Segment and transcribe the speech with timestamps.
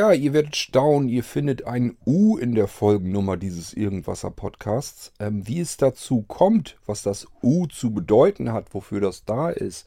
[0.00, 5.12] Ja, ihr werdet staunen, ihr findet ein U in der Folgennummer dieses Irgendwasser Podcasts.
[5.20, 9.86] Ähm, wie es dazu kommt, was das U zu bedeuten hat, wofür das da ist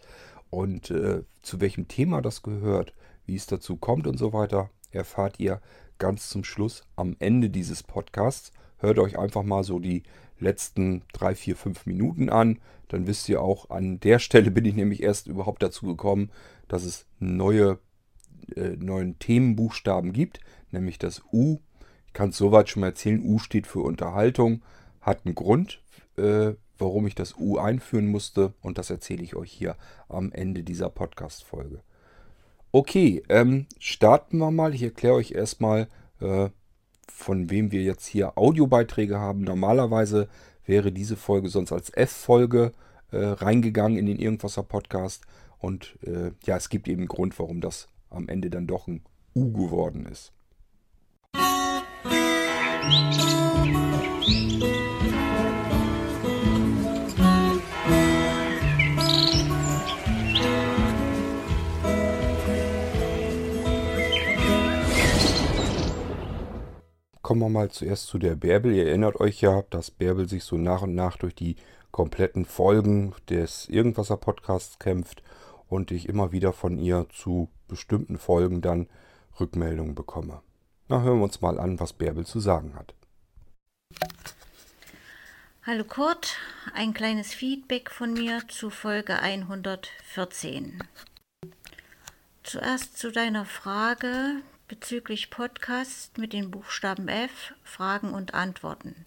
[0.52, 2.94] und äh, zu welchem Thema das gehört,
[3.26, 5.62] wie es dazu kommt und so weiter, erfahrt ihr
[5.98, 8.52] ganz zum Schluss am Ende dieses Podcasts.
[8.78, 10.04] Hört euch einfach mal so die
[10.38, 12.60] letzten drei, vier, fünf Minuten an.
[12.88, 16.30] Dann wisst ihr auch, an der Stelle bin ich nämlich erst überhaupt dazu gekommen,
[16.68, 17.80] dass es neue
[18.56, 20.40] äh, neuen Themenbuchstaben gibt,
[20.72, 21.60] nämlich das U.
[22.08, 23.24] Ich kann es soweit schon mal erzählen.
[23.24, 24.62] U steht für Unterhaltung,
[25.02, 25.82] hat einen Grund,
[26.18, 29.76] äh, warum ich das U einführen musste und das erzähle ich euch hier
[30.10, 31.82] am Ende dieser Podcast-Folge.
[32.72, 34.74] Okay, ähm, starten wir mal.
[34.74, 35.88] Ich erkläre euch erstmal,
[36.20, 36.50] äh,
[37.08, 39.42] von wem wir jetzt hier Audiobeiträge haben.
[39.42, 40.28] Normalerweise
[40.66, 42.72] wäre diese Folge sonst als F-Folge
[43.12, 45.26] äh, reingegangen in den Irgendwasser Podcast.
[45.60, 49.04] Und äh, ja, es gibt eben einen Grund, warum das am Ende dann doch ein
[49.36, 50.32] U geworden ist.
[67.22, 68.74] Kommen wir mal zuerst zu der Bärbel.
[68.74, 71.56] Ihr erinnert euch ja, dass Bärbel sich so nach und nach durch die
[71.92, 75.24] kompletten Folgen des Irgendwasser Podcasts kämpft
[75.74, 78.88] und ich immer wieder von ihr zu bestimmten Folgen dann
[79.40, 80.42] Rückmeldungen bekomme.
[80.88, 82.94] Na, hören wir uns mal an, was Bärbel zu sagen hat.
[85.66, 86.38] Hallo Kurt,
[86.74, 90.84] ein kleines Feedback von mir zu Folge 114.
[92.44, 99.06] Zuerst zu deiner Frage bezüglich Podcast mit den Buchstaben F, Fragen und Antworten.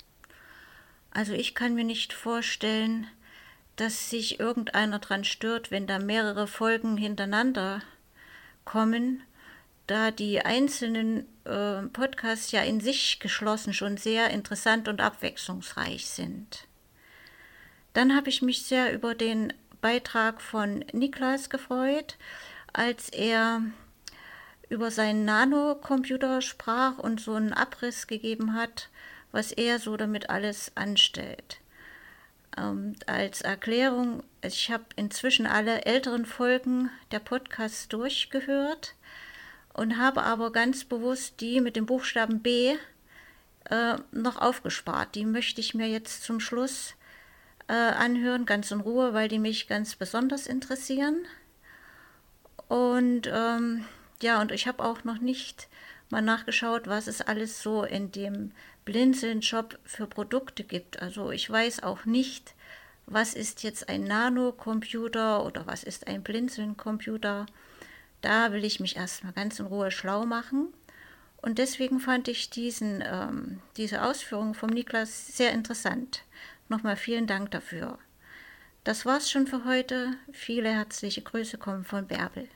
[1.11, 3.07] Also ich kann mir nicht vorstellen,
[3.77, 7.83] dass sich irgendeiner dran stört, wenn da mehrere Folgen hintereinander
[8.65, 9.23] kommen,
[9.87, 16.67] da die einzelnen äh, Podcasts ja in sich geschlossen schon sehr interessant und abwechslungsreich sind.
[17.93, 22.17] Dann habe ich mich sehr über den Beitrag von Niklas gefreut,
[22.73, 23.63] als er
[24.69, 28.89] über seinen Nanocomputer sprach und so einen Abriss gegeben hat,
[29.33, 31.61] was er so damit alles anstellt.
[32.57, 38.95] Ähm, als Erklärung, ich habe inzwischen alle älteren Folgen der Podcasts durchgehört
[39.75, 42.77] und habe aber ganz bewusst die mit dem Buchstaben B
[43.71, 45.15] äh, noch aufgespart.
[45.15, 46.95] Die möchte ich mir jetzt zum Schluss
[47.69, 51.27] äh, anhören, ganz in Ruhe, weil die mich ganz besonders interessieren.
[52.69, 53.85] Und ähm,
[54.23, 55.69] ja, und ich habe auch noch nicht
[56.11, 58.53] mal nachgeschaut, was es alles so in dem
[58.85, 61.03] Blinzeln-Shop für Produkte gibt.
[61.03, 62.55] Also ich weiß auch nicht,
[63.07, 67.47] was ist jetzt ein Nanocomputer oder was ist ein Blinzeln-Computer.
[68.21, 70.73] Da will ich mich erstmal ganz in Ruhe schlau machen.
[71.37, 76.23] Und deswegen fand ich diesen, ähm, diese Ausführung vom Niklas sehr interessant.
[76.69, 77.99] Nochmal vielen Dank dafür.
[78.83, 80.15] Das war's schon für heute.
[80.33, 82.49] Viele herzliche Grüße kommen von Bärbel.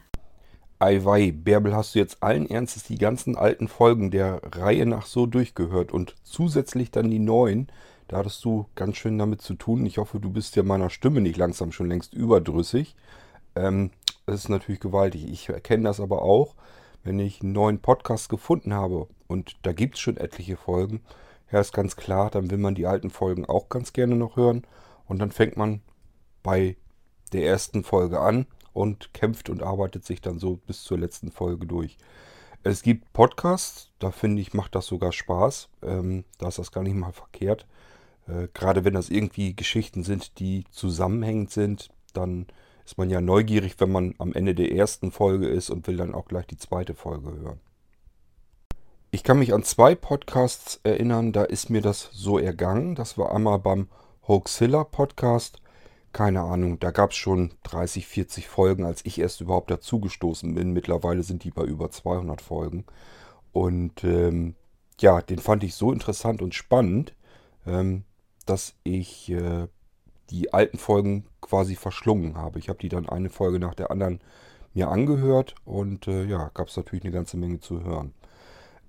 [0.82, 5.26] Eiwei, Bärbel, hast du jetzt allen Ernstes die ganzen alten Folgen der Reihe nach so
[5.26, 7.68] durchgehört und zusätzlich dann die neuen.
[8.08, 9.84] Da hattest du ganz schön damit zu tun.
[9.84, 12.96] Ich hoffe, du bist ja meiner Stimme nicht langsam schon längst überdrüssig.
[13.56, 13.90] Ähm,
[14.24, 15.30] das ist natürlich gewaltig.
[15.30, 16.54] Ich erkenne das aber auch,
[17.04, 21.02] wenn ich einen neuen Podcast gefunden habe und da gibt es schon etliche Folgen.
[21.52, 24.62] Ja, ist ganz klar, dann will man die alten Folgen auch ganz gerne noch hören.
[25.06, 25.82] Und dann fängt man
[26.42, 26.78] bei
[27.34, 31.66] der ersten Folge an und kämpft und arbeitet sich dann so bis zur letzten Folge
[31.66, 31.96] durch.
[32.62, 35.68] Es gibt Podcasts, da finde ich, macht das sogar Spaß.
[35.82, 37.66] Ähm, da ist das gar nicht mal verkehrt.
[38.28, 42.46] Äh, Gerade wenn das irgendwie Geschichten sind, die zusammenhängend sind, dann
[42.84, 46.14] ist man ja neugierig, wenn man am Ende der ersten Folge ist und will dann
[46.14, 47.60] auch gleich die zweite Folge hören.
[49.10, 52.94] Ich kann mich an zwei Podcasts erinnern, da ist mir das so ergangen.
[52.94, 53.88] Das war einmal beim
[54.28, 55.60] Hoaxilla Podcast
[56.12, 60.72] keine Ahnung, da gab es schon 30, 40 Folgen, als ich erst überhaupt dazugestoßen bin.
[60.72, 62.84] Mittlerweile sind die bei über 200 Folgen.
[63.52, 64.54] Und ähm,
[65.00, 67.14] ja, den fand ich so interessant und spannend,
[67.66, 68.04] ähm,
[68.46, 69.68] dass ich äh,
[70.30, 72.58] die alten Folgen quasi verschlungen habe.
[72.58, 74.20] Ich habe die dann eine Folge nach der anderen
[74.74, 78.14] mir angehört und äh, ja, gab es natürlich eine ganze Menge zu hören.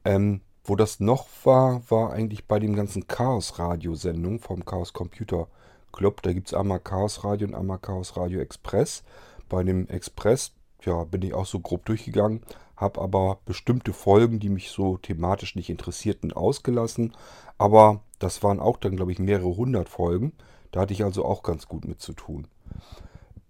[0.05, 5.47] Ähm, wo das noch war, war eigentlich bei den ganzen Chaos-Radiosendungen vom Chaos Computer
[5.91, 6.21] Club.
[6.21, 9.03] Da gibt es einmal Chaos Radio und einmal Chaos Radio Express.
[9.49, 10.53] Bei dem Express
[10.83, 12.41] ja, bin ich auch so grob durchgegangen,
[12.75, 17.13] habe aber bestimmte Folgen, die mich so thematisch nicht interessierten, ausgelassen.
[17.57, 20.33] Aber das waren auch dann, glaube ich, mehrere hundert Folgen.
[20.71, 22.47] Da hatte ich also auch ganz gut mit zu tun.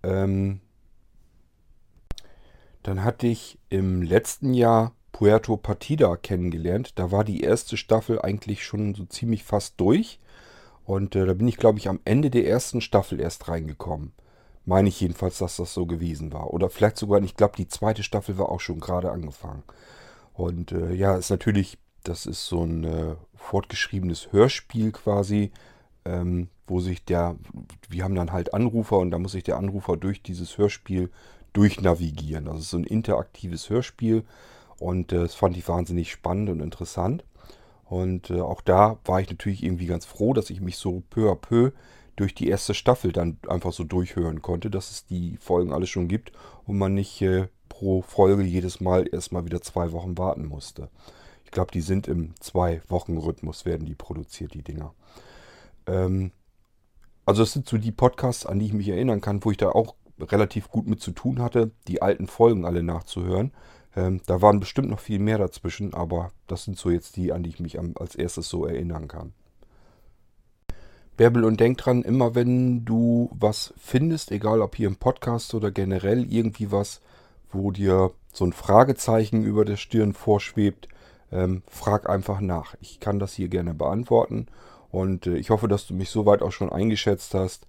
[0.04, 0.60] Ähm,
[2.84, 6.94] dann hatte ich im letzten Jahr Puerto Partida kennengelernt.
[6.98, 10.20] Da war die erste Staffel eigentlich schon so ziemlich fast durch.
[10.92, 14.12] Und äh, da bin ich, glaube ich, am Ende der ersten Staffel erst reingekommen.
[14.66, 16.54] Meine ich jedenfalls, dass das so gewesen war.
[16.54, 19.64] Oder vielleicht sogar, ich glaube, die zweite Staffel war auch schon gerade angefangen.
[20.34, 25.54] Und äh, ja, ist natürlich, das ist so ein äh, fortgeschriebenes Hörspiel quasi,
[26.04, 27.38] ähm, wo sich der,
[27.88, 31.10] wir haben dann halt Anrufer und da muss sich der Anrufer durch dieses Hörspiel
[31.54, 32.44] durchnavigieren.
[32.44, 34.26] Das ist so ein interaktives Hörspiel
[34.78, 37.24] und äh, das fand ich wahnsinnig spannend und interessant.
[37.92, 41.30] Und äh, auch da war ich natürlich irgendwie ganz froh, dass ich mich so peu
[41.30, 41.72] à peu
[42.16, 46.08] durch die erste Staffel dann einfach so durchhören konnte, dass es die Folgen alle schon
[46.08, 46.32] gibt
[46.66, 50.88] und man nicht äh, pro Folge jedes Mal erstmal wieder zwei Wochen warten musste.
[51.44, 54.94] Ich glaube, die sind im Zwei-Wochen-Rhythmus, werden die produziert, die Dinger.
[55.86, 56.32] Ähm,
[57.26, 59.68] also das sind so die Podcasts, an die ich mich erinnern kann, wo ich da
[59.68, 63.52] auch relativ gut mit zu tun hatte, die alten Folgen alle nachzuhören.
[63.96, 67.44] Ähm, da waren bestimmt noch viel mehr dazwischen, aber das sind so jetzt die, an
[67.44, 69.34] die ich mich am, als erstes so erinnern kann.
[71.18, 75.70] Bärbel und denk dran, immer wenn du was findest, egal ob hier im Podcast oder
[75.70, 77.02] generell irgendwie was,
[77.52, 80.88] wo dir so ein Fragezeichen über der Stirn vorschwebt,
[81.32, 82.76] ähm, frag einfach nach.
[82.80, 84.48] Ich kann das hier gerne beantworten
[84.90, 87.68] und äh, ich hoffe, dass du mich soweit auch schon eingeschätzt hast,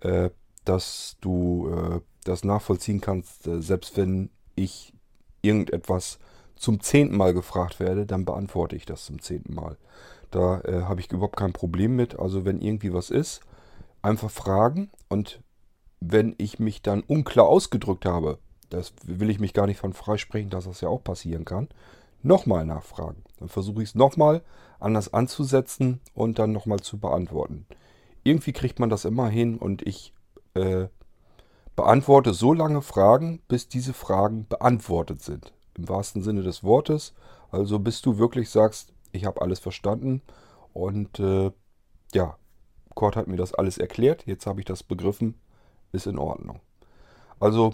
[0.00, 0.30] äh,
[0.64, 4.92] dass du äh, das nachvollziehen kannst, äh, selbst wenn ich
[5.42, 6.18] irgendetwas
[6.56, 9.76] zum zehnten Mal gefragt werde, dann beantworte ich das zum zehnten Mal.
[10.30, 12.18] Da äh, habe ich überhaupt kein Problem mit.
[12.18, 13.40] Also wenn irgendwie was ist,
[14.02, 15.40] einfach fragen und
[16.00, 18.38] wenn ich mich dann unklar ausgedrückt habe,
[18.70, 21.68] das will ich mich gar nicht von freisprechen, dass das ja auch passieren kann,
[22.22, 23.22] nochmal nachfragen.
[23.38, 24.42] Dann versuche ich es nochmal
[24.78, 27.66] anders anzusetzen und dann nochmal zu beantworten.
[28.22, 30.14] Irgendwie kriegt man das immer hin und ich
[30.54, 30.86] äh,
[31.80, 35.54] beantworte so lange Fragen, bis diese Fragen beantwortet sind.
[35.78, 37.14] Im wahrsten Sinne des Wortes.
[37.50, 40.20] Also bis du wirklich sagst, ich habe alles verstanden
[40.74, 41.50] und äh,
[42.12, 42.36] ja,
[42.94, 45.36] Kurt hat mir das alles erklärt, jetzt habe ich das begriffen,
[45.90, 46.60] ist in Ordnung.
[47.38, 47.72] Also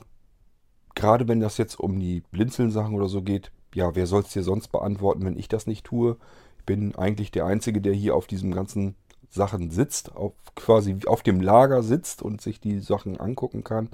[0.94, 4.44] gerade wenn das jetzt um die Blinzeln-Sachen oder so geht, ja, wer soll es dir
[4.44, 6.16] sonst beantworten, wenn ich das nicht tue?
[6.58, 8.94] Ich bin eigentlich der Einzige, der hier auf diesem ganzen
[9.36, 13.88] Sachen sitzt, auf, quasi auf dem Lager sitzt und sich die Sachen angucken kann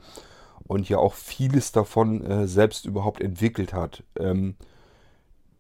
[0.67, 4.03] und ja auch vieles davon äh, selbst überhaupt entwickelt hat.
[4.19, 4.55] Ähm,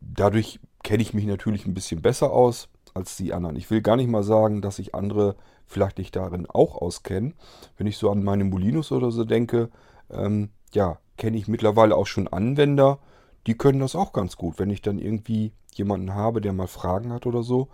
[0.00, 3.56] dadurch kenne ich mich natürlich ein bisschen besser aus als die anderen.
[3.56, 5.36] Ich will gar nicht mal sagen, dass sich andere
[5.66, 7.34] vielleicht nicht darin auch auskennen.
[7.76, 9.70] Wenn ich so an meine Molinos oder so denke,
[10.10, 12.98] ähm, ja, kenne ich mittlerweile auch schon Anwender,
[13.46, 14.58] die können das auch ganz gut.
[14.58, 17.68] Wenn ich dann irgendwie jemanden habe, der mal Fragen hat oder so,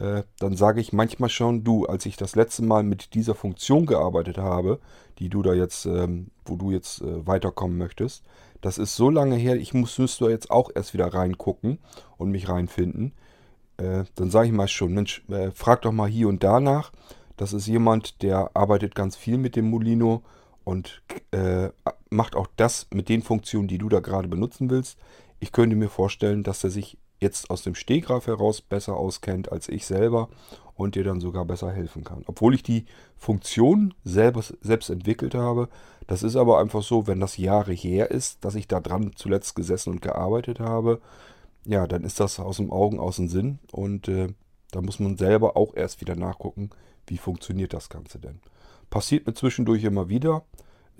[0.00, 3.84] äh, dann sage ich manchmal schon, du, als ich das letzte Mal mit dieser Funktion
[3.84, 4.80] gearbeitet habe,
[5.18, 8.24] die du da jetzt, ähm, wo du jetzt äh, weiterkommen möchtest,
[8.62, 11.78] das ist so lange her, ich muss, müsste jetzt auch erst wieder reingucken
[12.16, 13.12] und mich reinfinden.
[13.76, 16.92] Äh, dann sage ich mal schon, Mensch, äh, frag doch mal hier und da nach.
[17.36, 20.22] Das ist jemand, der arbeitet ganz viel mit dem Molino
[20.64, 21.68] und äh,
[22.08, 24.98] macht auch das mit den Funktionen, die du da gerade benutzen willst.
[25.40, 29.68] Ich könnte mir vorstellen, dass er sich jetzt aus dem Stegreif heraus besser auskennt als
[29.68, 30.28] ich selber
[30.74, 32.24] und dir dann sogar besser helfen kann.
[32.26, 32.86] Obwohl ich die
[33.16, 35.68] Funktion selber, selbst entwickelt habe.
[36.06, 39.54] Das ist aber einfach so, wenn das Jahre her ist, dass ich da dran zuletzt
[39.54, 41.00] gesessen und gearbeitet habe,
[41.66, 44.28] ja, dann ist das aus dem Augen, aus dem Sinn und äh,
[44.72, 46.70] da muss man selber auch erst wieder nachgucken,
[47.06, 48.40] wie funktioniert das Ganze denn.
[48.88, 50.44] Passiert mir zwischendurch immer wieder.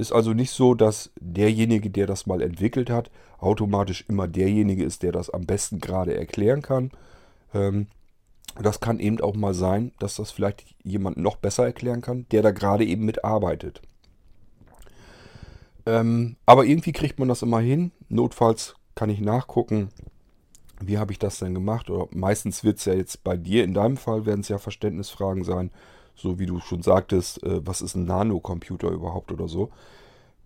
[0.00, 5.02] Ist also nicht so, dass derjenige, der das mal entwickelt hat, automatisch immer derjenige ist,
[5.02, 6.90] der das am besten gerade erklären kann.
[7.52, 7.86] Ähm,
[8.58, 12.40] das kann eben auch mal sein, dass das vielleicht jemand noch besser erklären kann, der
[12.40, 13.82] da gerade eben mitarbeitet.
[15.84, 17.92] Ähm, aber irgendwie kriegt man das immer hin.
[18.08, 19.90] Notfalls kann ich nachgucken,
[20.80, 21.90] wie habe ich das denn gemacht.
[21.90, 25.44] Oder meistens wird es ja jetzt bei dir, in deinem Fall werden es ja Verständnisfragen
[25.44, 25.70] sein
[26.20, 29.70] so wie du schon sagtest, äh, was ist ein Nanocomputer überhaupt oder so.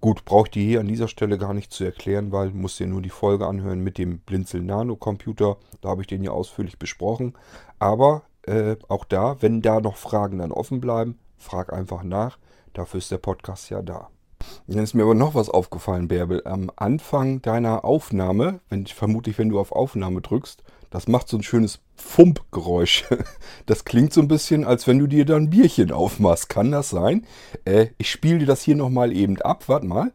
[0.00, 2.86] Gut, brauche ich dir hier an dieser Stelle gar nicht zu erklären, weil musst dir
[2.86, 5.56] nur die Folge anhören mit dem Blinzel Nanocomputer.
[5.80, 7.34] Da habe ich den ja ausführlich besprochen.
[7.78, 12.38] Aber äh, auch da, wenn da noch Fragen dann offen bleiben, frag einfach nach.
[12.74, 14.10] Dafür ist der Podcast ja da.
[14.66, 16.42] Dann ist mir aber noch was aufgefallen, Bärbel.
[16.44, 21.42] Am Anfang deiner Aufnahme, wenn, vermutlich wenn du auf Aufnahme drückst, das macht so ein
[21.42, 23.04] schönes Fump-Geräusch.
[23.66, 26.48] Das klingt so ein bisschen, als wenn du dir da ein Bierchen aufmachst.
[26.48, 27.26] Kann das sein?
[27.64, 29.64] Äh, ich spiele dir das hier nochmal eben ab.
[29.68, 30.12] Warte mal.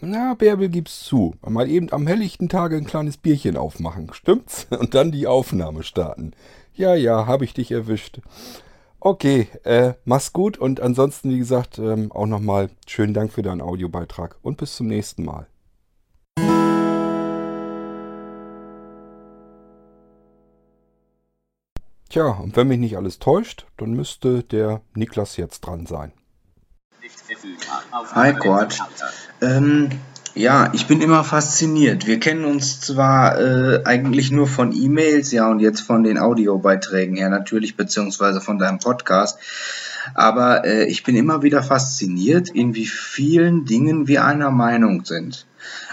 [0.00, 1.34] Na, Bärbel gibt's zu.
[1.40, 4.12] Mal eben am helllichten Tage ein kleines Bierchen aufmachen.
[4.12, 4.66] Stimmt's?
[4.78, 6.32] Und dann die Aufnahme starten.
[6.74, 8.20] Ja, ja, habe ich dich erwischt.
[9.06, 13.60] Okay, äh, mach's gut und ansonsten, wie gesagt, ähm, auch nochmal schönen Dank für deinen
[13.60, 15.46] Audiobeitrag und bis zum nächsten Mal.
[22.08, 26.12] Tja, und wenn mich nicht alles täuscht, dann müsste der Niklas jetzt dran sein.
[28.14, 28.78] Hi Gott.
[29.42, 29.90] Ähm,
[30.34, 32.06] ja, ich bin immer fasziniert.
[32.06, 37.16] Wir kennen uns zwar äh, eigentlich nur von E-Mails, ja, und jetzt von den Audiobeiträgen
[37.16, 39.38] her natürlich, beziehungsweise von deinem Podcast.
[40.14, 45.46] Aber äh, ich bin immer wieder fasziniert, in wie vielen Dingen wir einer Meinung sind.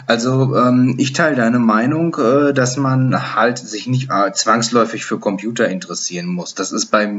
[0.07, 5.19] Also ähm, ich teile deine Meinung, äh, dass man halt sich nicht äh, zwangsläufig für
[5.19, 6.55] Computer interessieren muss.
[6.55, 7.09] Das ist bei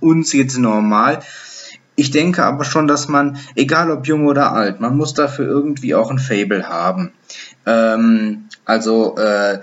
[0.00, 1.20] uns jetzt normal.
[1.96, 5.94] Ich denke aber schon, dass man, egal ob jung oder alt, man muss dafür irgendwie
[5.94, 7.12] auch ein Fable haben.
[7.64, 9.60] Ähm, also äh,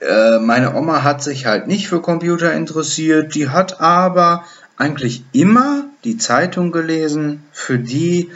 [0.00, 4.44] äh, meine Oma hat sich halt nicht für Computer interessiert, die hat aber
[4.76, 8.30] eigentlich immer die Zeitung gelesen, für die,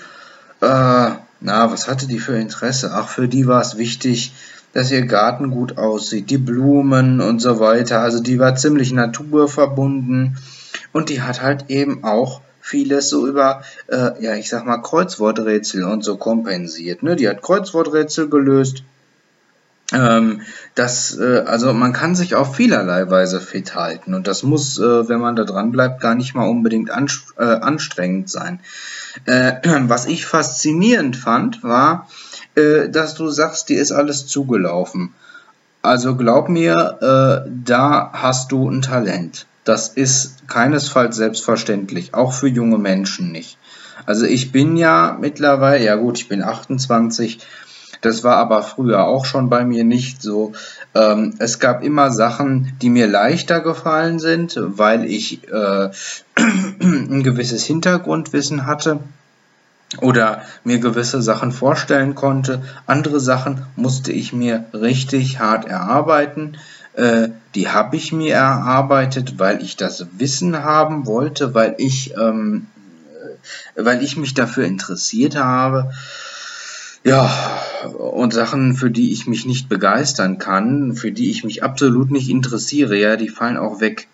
[0.61, 1.11] äh,
[1.41, 2.93] na, was hatte die für Interesse?
[2.95, 4.33] Ach, für die war es wichtig,
[4.73, 8.01] dass ihr Garten gut aussieht, die Blumen und so weiter.
[8.01, 10.39] Also die war ziemlich naturverbunden
[10.93, 15.85] und die hat halt eben auch vieles so über, äh, ja, ich sag mal, Kreuzworträtsel
[15.85, 17.05] und so kompensiert.
[17.05, 17.15] Ne?
[17.15, 18.83] Die hat Kreuzworträtsel gelöst.
[19.93, 20.41] Ähm,
[20.75, 25.09] das, äh, also man kann sich auf vielerlei Weise fit halten und das muss, äh,
[25.09, 28.59] wenn man da dran bleibt, gar nicht mal unbedingt äh, anstrengend sein.
[29.27, 32.09] Äh, was ich faszinierend fand, war,
[32.57, 35.15] äh, dass du sagst, dir ist alles zugelaufen.
[35.83, 39.47] Also glaub mir, da hast du ein Talent.
[39.67, 43.59] Das ist keinesfalls selbstverständlich, auch für junge Menschen nicht.
[44.07, 47.41] Also ich bin ja mittlerweile, ja gut, ich bin 28,
[48.01, 50.53] das war aber früher auch schon bei mir nicht so.
[50.95, 55.91] Ähm, es gab immer Sachen, die mir leichter gefallen sind, weil ich äh,
[56.39, 59.01] ein gewisses Hintergrundwissen hatte
[60.01, 62.63] oder mir gewisse Sachen vorstellen konnte.
[62.87, 66.57] Andere Sachen musste ich mir richtig hart erarbeiten.
[66.97, 72.67] Äh, die habe ich mir erarbeitet, weil ich das Wissen haben wollte, weil ich, ähm,
[73.77, 75.93] äh, weil ich mich dafür interessiert habe.
[77.05, 77.31] Ja,
[77.99, 82.31] und Sachen, für die ich mich nicht begeistern kann, für die ich mich absolut nicht
[82.31, 84.09] interessiere, ja, die fallen auch weg.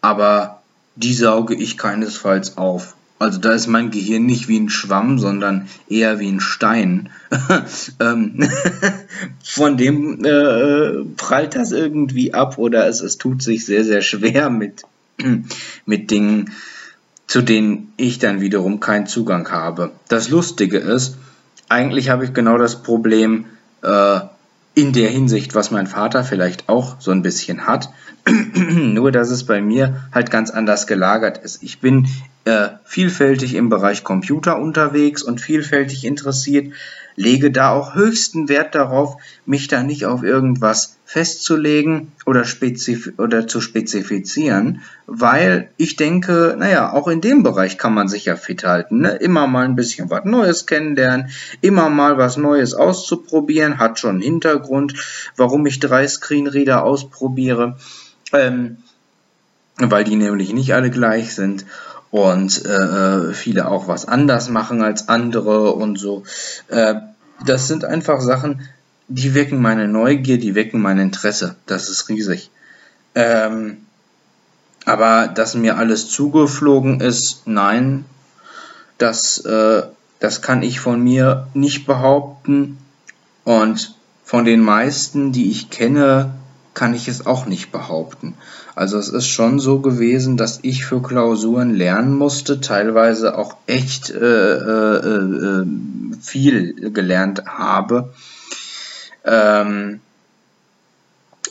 [0.00, 0.62] Aber
[0.96, 2.96] die sauge ich keinesfalls auf.
[3.18, 7.10] Also da ist mein Gehirn nicht wie ein Schwamm, sondern eher wie ein Stein.
[8.00, 8.48] Ähm,
[9.44, 14.50] von dem äh, prallt das irgendwie ab oder es, es tut sich sehr, sehr schwer
[14.50, 14.84] mit,
[15.86, 16.52] mit Dingen,
[17.26, 19.92] zu denen ich dann wiederum keinen Zugang habe.
[20.08, 21.16] Das Lustige ist,
[21.68, 23.46] eigentlich habe ich genau das Problem
[23.82, 24.20] äh,
[24.78, 27.90] in der Hinsicht, was mein Vater vielleicht auch so ein bisschen hat.
[28.54, 31.64] Nur, dass es bei mir halt ganz anders gelagert ist.
[31.64, 32.06] Ich bin
[32.44, 36.74] äh, vielfältig im Bereich Computer unterwegs und vielfältig interessiert,
[37.18, 43.48] lege da auch höchsten Wert darauf, mich da nicht auf irgendwas festzulegen oder, spezif oder
[43.48, 48.64] zu spezifizieren, weil ich denke, naja, auch in dem Bereich kann man sich ja fit
[48.64, 49.00] halten.
[49.00, 49.10] Ne?
[49.16, 54.20] Immer mal ein bisschen was Neues kennenlernen, immer mal was Neues auszuprobieren, hat schon einen
[54.20, 54.94] Hintergrund,
[55.36, 57.78] warum ich drei Screenreader ausprobiere,
[58.32, 58.78] ähm,
[59.78, 61.64] weil die nämlich nicht alle gleich sind
[62.10, 66.24] und äh, viele auch was anders machen als andere und so.
[66.68, 66.94] Äh,
[67.44, 68.68] das sind einfach Sachen,
[69.08, 71.56] die wecken meine Neugier, die wecken mein Interesse.
[71.66, 72.50] Das ist riesig.
[73.14, 73.78] Ähm,
[74.84, 78.04] aber dass mir alles zugeflogen ist, nein,
[78.96, 79.82] das, äh,
[80.18, 82.78] das kann ich von mir nicht behaupten.
[83.44, 86.34] Und von den meisten, die ich kenne,
[86.78, 88.34] kann ich es auch nicht behaupten.
[88.76, 94.10] Also es ist schon so gewesen, dass ich für Klausuren lernen musste, teilweise auch echt
[94.10, 95.66] äh, äh, äh,
[96.20, 98.14] viel gelernt habe.
[99.24, 99.98] Ähm,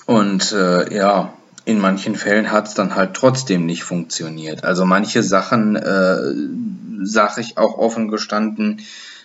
[0.06, 1.34] und äh, ja,
[1.66, 4.64] in manchen Fällen hat es dann halt trotzdem nicht funktioniert.
[4.64, 6.20] Also manche Sachen, äh,
[7.04, 8.80] sage ich auch offen gestanden,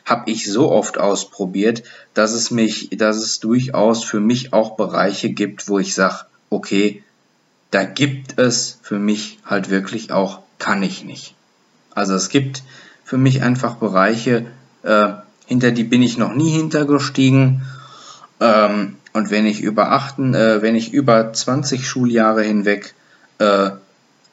[0.04, 1.82] habe ich so oft ausprobiert,
[2.14, 7.02] dass es mich, dass es durchaus für mich auch Bereiche gibt, wo ich sage, okay,
[7.70, 11.34] da gibt es für mich halt wirklich auch, kann ich nicht.
[11.94, 12.62] Also es gibt
[13.04, 14.46] für mich einfach Bereiche,
[14.82, 15.08] äh,
[15.46, 17.62] hinter die bin ich noch nie hintergestiegen.
[18.40, 22.94] Ähm, und wenn ich über achten, äh, wenn ich über 20 Schuljahre hinweg
[23.38, 23.70] äh,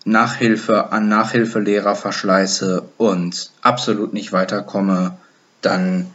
[0.05, 5.17] Nachhilfe an Nachhilfelehrer verschleiße und absolut nicht weiterkomme,
[5.61, 6.07] dann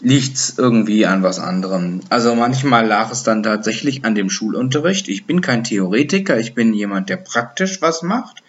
[0.00, 2.00] liegt's irgendwie an was anderem.
[2.08, 5.08] Also manchmal lag es dann tatsächlich an dem Schulunterricht.
[5.08, 8.42] Ich bin kein Theoretiker, ich bin jemand, der praktisch was macht.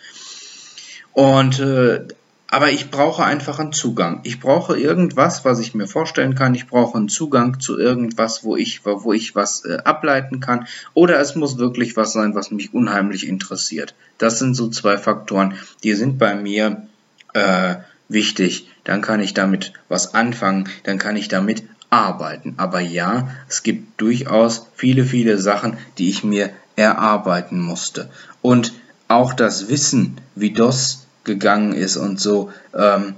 [1.13, 2.05] Und äh,
[2.51, 4.21] aber ich brauche einfach einen Zugang.
[4.23, 6.55] Ich brauche irgendwas, was ich mir vorstellen kann.
[6.55, 10.65] Ich brauche einen Zugang zu irgendwas, wo ich, wo ich was äh, ableiten kann.
[10.95, 13.93] Oder es muss wirklich was sein, was mich unheimlich interessiert.
[14.17, 15.53] Das sind so zwei Faktoren,
[15.83, 16.87] die sind bei mir
[17.33, 17.75] äh,
[18.07, 18.67] wichtig.
[18.89, 20.67] Dann kann ich damit was anfangen.
[20.81, 22.55] Dann kann ich damit arbeiten.
[22.57, 28.09] Aber ja, es gibt durchaus viele, viele Sachen, die ich mir erarbeiten musste.
[28.41, 28.73] Und
[29.07, 33.13] auch das Wissen, wie DOS gegangen ist und so, ähm,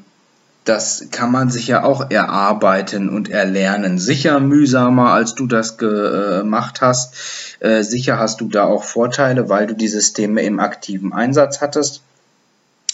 [0.66, 3.98] das kann man sich ja auch erarbeiten und erlernen.
[3.98, 7.16] Sicher mühsamer, als du das gemacht hast.
[7.62, 12.02] Äh, sicher hast du da auch Vorteile, weil du die Systeme im aktiven Einsatz hattest.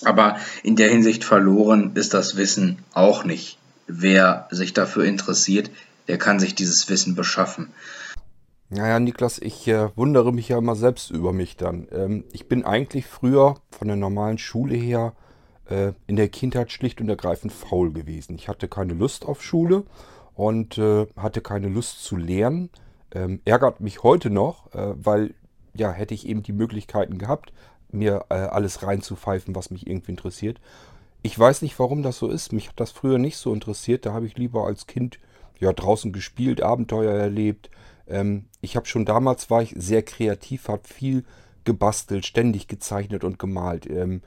[0.03, 3.57] Aber in der Hinsicht verloren ist das Wissen auch nicht.
[3.87, 5.71] Wer sich dafür interessiert,
[6.07, 7.71] der kann sich dieses Wissen beschaffen.
[8.69, 11.87] Naja, Niklas, ich äh, wundere mich ja immer selbst über mich dann.
[11.91, 15.13] Ähm, ich bin eigentlich früher von der normalen Schule her
[15.69, 18.35] äh, in der Kindheit schlicht und ergreifend faul gewesen.
[18.35, 19.85] Ich hatte keine Lust auf Schule
[20.35, 22.69] und äh, hatte keine Lust zu lernen.
[23.11, 25.33] Ähm, ärgert mich heute noch, äh, weil
[25.73, 27.53] ja, hätte ich eben die Möglichkeiten gehabt,
[27.97, 30.59] mir äh, alles reinzupfeifen, was mich irgendwie interessiert.
[31.23, 32.53] Ich weiß nicht, warum das so ist.
[32.53, 34.05] Mich hat das früher nicht so interessiert.
[34.05, 35.19] Da habe ich lieber als Kind
[35.59, 37.69] ja draußen gespielt, Abenteuer erlebt
[38.07, 41.25] ähm, ich habe schon damals war ich sehr kreativ, habe viel
[41.63, 43.89] gebastelt, ständig gezeichnet und gemalt.
[43.89, 44.21] Ähm,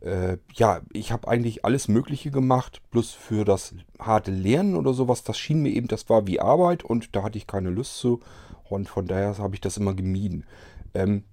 [0.00, 5.22] äh, ja, ich habe eigentlich alles Mögliche gemacht, bloß für das harte Lernen oder sowas,
[5.22, 8.20] das schien mir eben, das war wie Arbeit und da hatte ich keine Lust zu.
[8.68, 10.46] Und von daher habe ich das immer gemieden.
[10.94, 11.24] Ähm,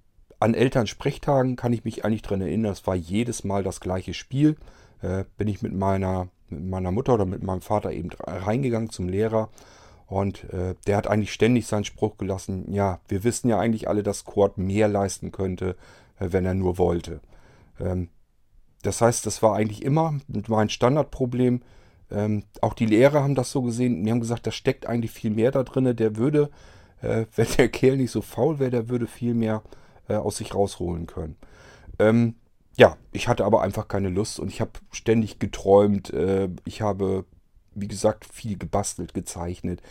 [0.42, 4.56] an Elternsprechtagen kann ich mich eigentlich dran erinnern, es war jedes Mal das gleiche Spiel.
[5.00, 9.08] Äh, bin ich mit meiner, mit meiner Mutter oder mit meinem Vater eben reingegangen zum
[9.08, 9.50] Lehrer
[10.06, 14.02] und äh, der hat eigentlich ständig seinen Spruch gelassen, ja, wir wissen ja eigentlich alle,
[14.02, 15.76] dass Quad mehr leisten könnte,
[16.18, 17.20] äh, wenn er nur wollte.
[17.80, 18.08] Ähm,
[18.82, 20.18] das heißt, das war eigentlich immer
[20.48, 21.62] mein Standardproblem.
[22.10, 24.04] Ähm, auch die Lehrer haben das so gesehen.
[24.04, 25.96] Die haben gesagt, da steckt eigentlich viel mehr da drin.
[25.96, 26.50] Der würde,
[27.00, 29.62] äh, wenn der Kerl nicht so faul wäre, der würde viel mehr
[30.12, 31.36] äh, aus sich rausholen können.
[31.98, 32.34] Ähm,
[32.76, 36.10] ja, ich hatte aber einfach keine Lust und ich habe ständig geträumt.
[36.12, 37.24] Äh, ich habe
[37.74, 39.82] wie gesagt, viel gebastelt, gezeichnet.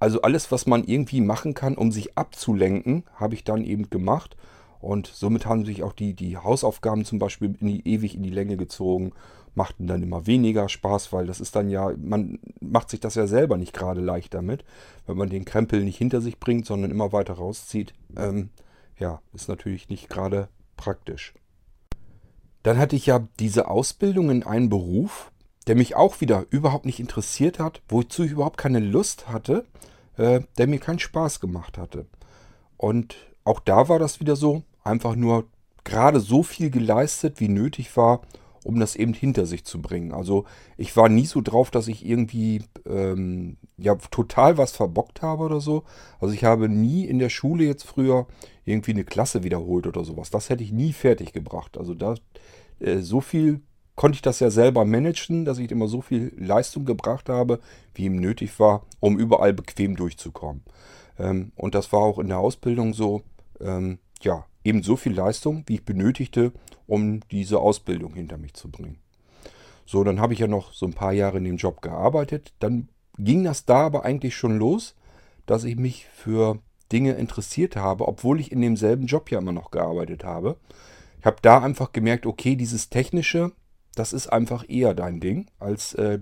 [0.00, 4.36] Also alles, was man irgendwie machen kann, um sich abzulenken, habe ich dann eben gemacht.
[4.80, 8.30] Und somit haben sich auch die, die Hausaufgaben zum Beispiel in die, ewig in die
[8.30, 9.12] Länge gezogen,
[9.56, 13.26] machten dann immer weniger Spaß, weil das ist dann ja, man macht sich das ja
[13.26, 14.64] selber nicht gerade leicht damit,
[15.06, 17.92] wenn man den Krempel nicht hinter sich bringt, sondern immer weiter rauszieht.
[18.16, 18.50] Ähm,
[18.98, 21.34] ja, ist natürlich nicht gerade praktisch.
[22.62, 25.30] Dann hatte ich ja diese Ausbildung in einen Beruf,
[25.66, 29.66] der mich auch wieder überhaupt nicht interessiert hat, wozu ich überhaupt keine Lust hatte,
[30.16, 32.06] äh, der mir keinen Spaß gemacht hatte.
[32.76, 35.46] Und auch da war das wieder so, einfach nur
[35.84, 38.22] gerade so viel geleistet, wie nötig war,
[38.64, 40.12] um das eben hinter sich zu bringen.
[40.12, 40.44] Also
[40.76, 45.60] ich war nie so drauf, dass ich irgendwie ähm, ja total was verbockt habe oder
[45.60, 45.84] so.
[46.20, 48.26] Also ich habe nie in der Schule jetzt früher
[48.64, 50.30] irgendwie eine Klasse wiederholt oder sowas.
[50.30, 51.78] Das hätte ich nie fertig gebracht.
[51.78, 52.16] Also da
[52.80, 53.60] äh, so viel
[53.94, 57.60] konnte ich das ja selber managen, dass ich immer so viel Leistung gebracht habe,
[57.94, 60.62] wie ihm nötig war, um überall bequem durchzukommen.
[61.18, 63.22] Ähm, und das war auch in der Ausbildung so,
[63.60, 66.52] ähm, ja, eben so viel Leistung, wie ich benötigte,
[66.86, 68.98] um diese Ausbildung hinter mich zu bringen.
[69.84, 72.52] So, dann habe ich ja noch so ein paar Jahre in dem Job gearbeitet.
[72.58, 74.94] Dann ging das da aber eigentlich schon los,
[75.46, 76.58] dass ich mich für
[76.92, 80.56] Dinge interessiert habe, obwohl ich in demselben Job ja immer noch gearbeitet habe.
[81.20, 83.52] Ich habe da einfach gemerkt, okay, dieses Technische,
[83.94, 86.20] das ist einfach eher dein Ding, als äh,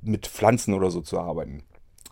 [0.00, 1.64] mit Pflanzen oder so zu arbeiten.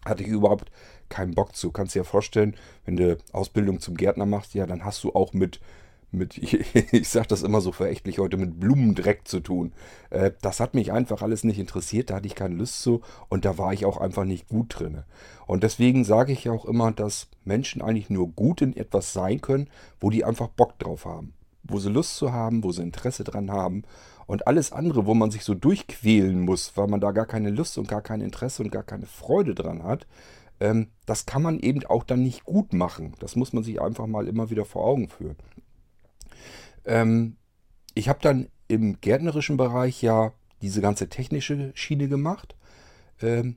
[0.04, 0.70] Hatte ich überhaupt
[1.08, 1.70] keinen Bock zu.
[1.70, 5.32] Kannst dir ja vorstellen, wenn du Ausbildung zum Gärtner machst, ja, dann hast du auch
[5.32, 5.60] mit,
[6.10, 6.38] mit
[6.92, 9.72] ich sage das immer so verächtlich heute, mit Blumendreck zu tun.
[10.10, 13.44] Äh, das hat mich einfach alles nicht interessiert, da hatte ich keine Lust zu und
[13.44, 15.02] da war ich auch einfach nicht gut drin.
[15.46, 19.40] Und deswegen sage ich ja auch immer, dass Menschen eigentlich nur gut in etwas sein
[19.40, 19.68] können,
[20.00, 21.34] wo die einfach Bock drauf haben.
[21.62, 23.82] Wo sie Lust zu haben, wo sie Interesse dran haben
[24.26, 27.78] und alles andere, wo man sich so durchquälen muss, weil man da gar keine Lust
[27.78, 30.06] und gar kein Interesse und gar keine Freude dran hat,
[30.60, 33.14] ähm, das kann man eben auch dann nicht gut machen.
[33.18, 35.36] Das muss man sich einfach mal immer wieder vor Augen führen.
[36.84, 37.36] Ähm,
[37.94, 42.56] ich habe dann im gärtnerischen Bereich ja diese ganze technische Schiene gemacht.
[43.22, 43.56] Ähm,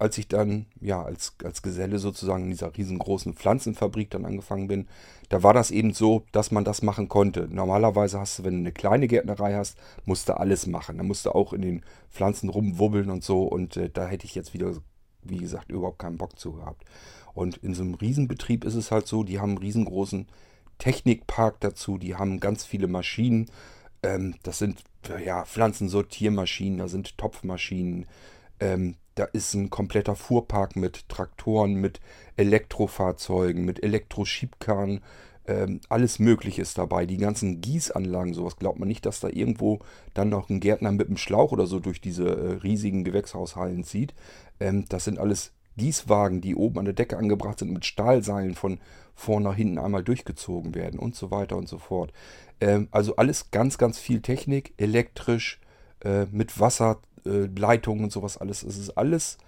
[0.00, 4.88] als ich dann ja als, als Geselle sozusagen in dieser riesengroßen Pflanzenfabrik dann angefangen bin,
[5.28, 7.48] da war das eben so, dass man das machen konnte.
[7.50, 10.96] Normalerweise hast du, wenn du eine kleine Gärtnerei hast, musst du alles machen.
[10.96, 13.42] Da musst du auch in den Pflanzen rumwubbeln und so.
[13.42, 14.74] Und äh, da hätte ich jetzt wieder,
[15.22, 16.82] wie gesagt, überhaupt keinen Bock zu gehabt.
[17.34, 20.26] Und in so einem Riesenbetrieb ist es halt so, die haben einen riesengroßen
[20.80, 23.46] Technikpark dazu, die haben ganz viele Maschinen.
[24.02, 24.82] Ähm, das sind
[25.24, 28.06] ja, Pflanzensortiermaschinen, da sind Topfmaschinen,
[28.58, 32.00] ähm, da ist ein kompletter Fuhrpark mit Traktoren, mit
[32.36, 35.00] Elektrofahrzeugen, mit Elektroschiebkarren,
[35.46, 37.06] ähm, alles Mögliche ist dabei.
[37.06, 39.80] Die ganzen Gießanlagen, sowas glaubt man nicht, dass da irgendwo
[40.14, 44.14] dann noch ein Gärtner mit einem Schlauch oder so durch diese äh, riesigen Gewächshaushallen zieht.
[44.60, 48.78] Ähm, das sind alles Gießwagen, die oben an der Decke angebracht sind, mit Stahlseilen von
[49.14, 52.12] vorne nach hinten einmal durchgezogen werden und so weiter und so fort.
[52.60, 55.60] Ähm, also alles ganz, ganz viel Technik, elektrisch,
[56.04, 58.62] äh, mit Wasserleitungen äh, und sowas alles.
[58.62, 59.38] Es ist alles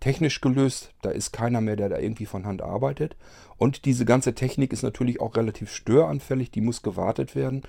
[0.00, 0.92] technisch gelöst.
[1.02, 3.16] Da ist keiner mehr, der da irgendwie von Hand arbeitet.
[3.56, 6.50] Und diese ganze Technik ist natürlich auch relativ störanfällig.
[6.50, 7.62] Die muss gewartet werden.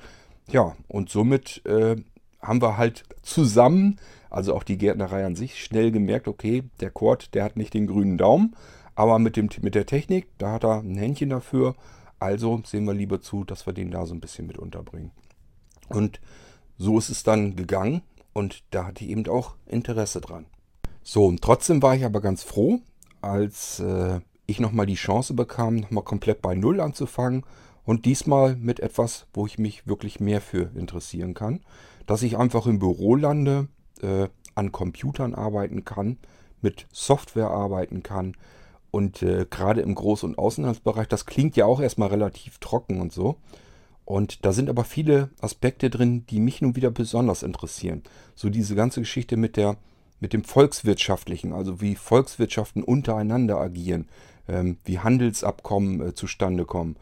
[0.50, 1.96] Ja, und somit äh,
[2.42, 4.00] haben wir halt zusammen,
[4.34, 7.86] also auch die Gärtnerei an sich, schnell gemerkt, okay, der Kord, der hat nicht den
[7.86, 8.56] grünen Daumen,
[8.96, 11.76] aber mit, dem, mit der Technik, da hat er ein Händchen dafür.
[12.20, 15.12] Also sehen wir lieber zu, dass wir den da so ein bisschen mit unterbringen.
[15.88, 16.20] Und
[16.78, 18.02] so ist es dann gegangen
[18.34, 20.48] und da hatte ich eben auch Interesse dran.
[21.04, 22.80] So, und trotzdem war ich aber ganz froh,
[23.22, 27.44] als äh, ich nochmal die Chance bekam, nochmal komplett bei Null anzufangen
[27.86, 31.60] und diesmal mit etwas, wo ich mich wirklich mehr für interessieren kann,
[32.08, 33.68] dass ich einfach im Büro lande,
[34.02, 36.18] äh, an Computern arbeiten kann,
[36.62, 38.36] mit Software arbeiten kann,
[38.94, 43.12] und äh, gerade im Groß- und Außenhandelsbereich, das klingt ja auch erstmal relativ trocken und
[43.12, 43.38] so.
[44.06, 48.04] Und da sind aber viele Aspekte drin, die mich nun wieder besonders interessieren.
[48.36, 49.78] So diese ganze Geschichte mit der
[50.20, 54.08] mit dem Volkswirtschaftlichen, also wie Volkswirtschaften untereinander agieren,
[54.48, 56.96] ähm, wie Handelsabkommen äh, zustande kommen,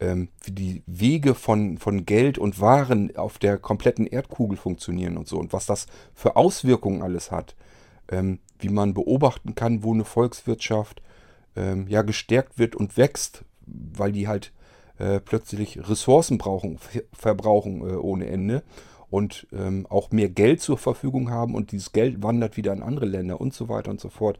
[0.00, 5.28] ähm, wie die Wege von, von Geld und Waren auf der kompletten Erdkugel funktionieren und
[5.28, 7.56] so und was das für Auswirkungen alles hat,
[8.10, 11.02] ähm, wie man beobachten kann, wo eine Volkswirtschaft
[11.56, 14.52] ähm, ja gestärkt wird und wächst, weil die halt
[14.98, 16.78] äh, plötzlich Ressourcen brauchen,
[17.12, 18.62] verbrauchen äh, ohne Ende
[19.10, 23.06] und ähm, auch mehr Geld zur Verfügung haben und dieses Geld wandert wieder in andere
[23.06, 24.38] Länder und so weiter und so fort.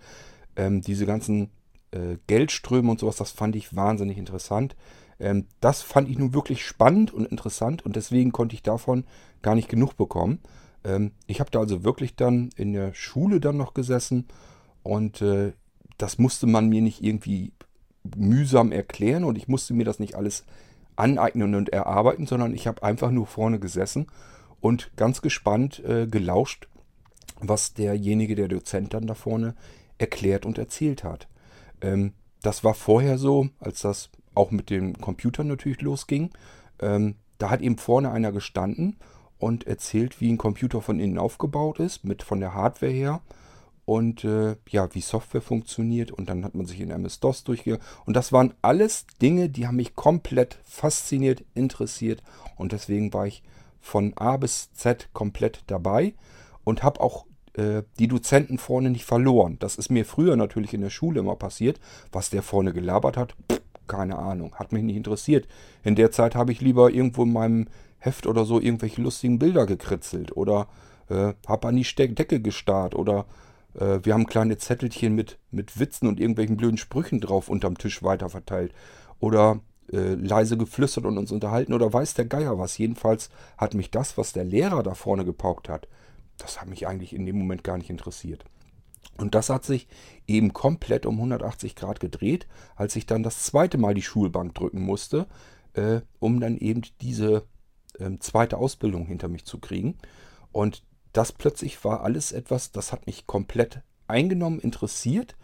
[0.57, 1.51] Ähm, diese ganzen
[1.91, 4.77] äh, Geldströme und sowas, das fand ich wahnsinnig interessant.
[5.21, 9.05] Ähm, das fand ich nun wirklich spannend und interessant und deswegen konnte ich davon
[9.43, 10.41] gar nicht genug bekommen.
[10.85, 14.27] Ähm, ich habe da also wirklich dann in der Schule dann noch gesessen
[14.83, 15.53] und äh,
[15.97, 17.53] das musste man mir nicht irgendwie
[18.17, 20.45] mühsam erklären und ich musste mir das nicht alles
[20.97, 24.07] aneignen und erarbeiten, sondern ich habe einfach nur vorne gesessen
[24.61, 26.69] und ganz gespannt äh, gelauscht,
[27.41, 29.55] was derjenige, der Dozent dann da vorne
[29.99, 31.29] erklärt und erzählt hat.
[31.81, 36.31] Ähm, das war vorher so, als das auch mit dem Computer natürlich losging.
[36.81, 38.97] Ähm, da hat eben vorne einer gestanden
[39.39, 43.21] und erzählt, wie ein Computer von innen aufgebaut ist, mit von der Hardware her.
[43.85, 46.11] Und äh, ja, wie Software funktioniert.
[46.11, 47.85] Und dann hat man sich in MS-DOS durchgegangen.
[48.05, 52.23] Und das waren alles Dinge, die haben mich komplett fasziniert, interessiert.
[52.57, 53.43] Und deswegen war ich
[53.81, 56.15] von A bis Z komplett dabei
[56.65, 57.25] und habe auch
[57.55, 59.57] äh, die Dozenten vorne nicht verloren.
[59.59, 61.81] Das ist mir früher natürlich in der Schule immer passiert,
[62.13, 65.49] was der vorne gelabert hat, pff, keine Ahnung, hat mich nicht interessiert.
[65.83, 67.67] In der Zeit habe ich lieber irgendwo in meinem
[67.99, 70.69] Heft oder so irgendwelche lustigen Bilder gekritzelt oder
[71.09, 73.27] äh, habe an die Decke gestarrt oder
[73.75, 78.03] äh, wir haben kleine Zettelchen mit, mit Witzen und irgendwelchen blöden Sprüchen drauf unterm Tisch
[78.03, 78.73] weiterverteilt.
[79.21, 79.61] Oder
[79.93, 82.79] äh, leise geflüstert und uns unterhalten oder weiß der Geier was.
[82.79, 85.89] Jedenfalls hat mich das, was der Lehrer da vorne gepaukt hat,
[86.37, 88.45] das hat mich eigentlich in dem Moment gar nicht interessiert.
[89.19, 89.89] Und das hat sich
[90.27, 94.83] eben komplett um 180 Grad gedreht, als ich dann das zweite Mal die Schulbank drücken
[94.83, 95.27] musste,
[95.75, 97.45] äh, um dann eben diese
[97.99, 99.99] äh, zweite Ausbildung hinter mich zu kriegen.
[100.53, 105.37] Und das plötzlich war alles etwas, das hat mich komplett eingenommen, interessiert.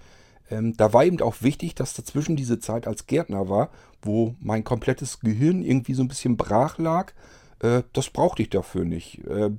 [0.50, 3.70] Ähm, da war eben auch wichtig, dass dazwischen diese Zeit als Gärtner war,
[4.02, 7.12] wo mein komplettes Gehirn irgendwie so ein bisschen brach lag.
[7.60, 9.24] Äh, das brauchte ich dafür nicht.
[9.26, 9.50] Äh,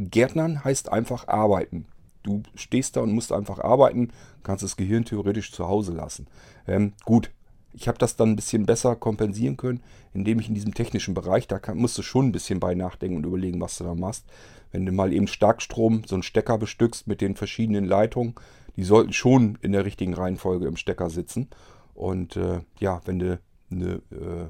[0.00, 1.86] Gärtnern heißt einfach arbeiten.
[2.24, 4.08] Du stehst da und musst einfach arbeiten,
[4.42, 6.26] kannst das Gehirn theoretisch zu Hause lassen.
[6.66, 7.30] Ähm, gut,
[7.72, 9.82] ich habe das dann ein bisschen besser kompensieren können,
[10.12, 13.18] indem ich in diesem technischen Bereich, da kann, musst du schon ein bisschen bei nachdenken
[13.18, 14.24] und überlegen, was du da machst.
[14.72, 18.34] Wenn du mal eben Starkstrom, so einen Stecker bestückst mit den verschiedenen Leitungen,
[18.76, 21.48] die sollten schon in der richtigen Reihenfolge im Stecker sitzen.
[21.94, 24.48] Und äh, ja, wenn du eine äh,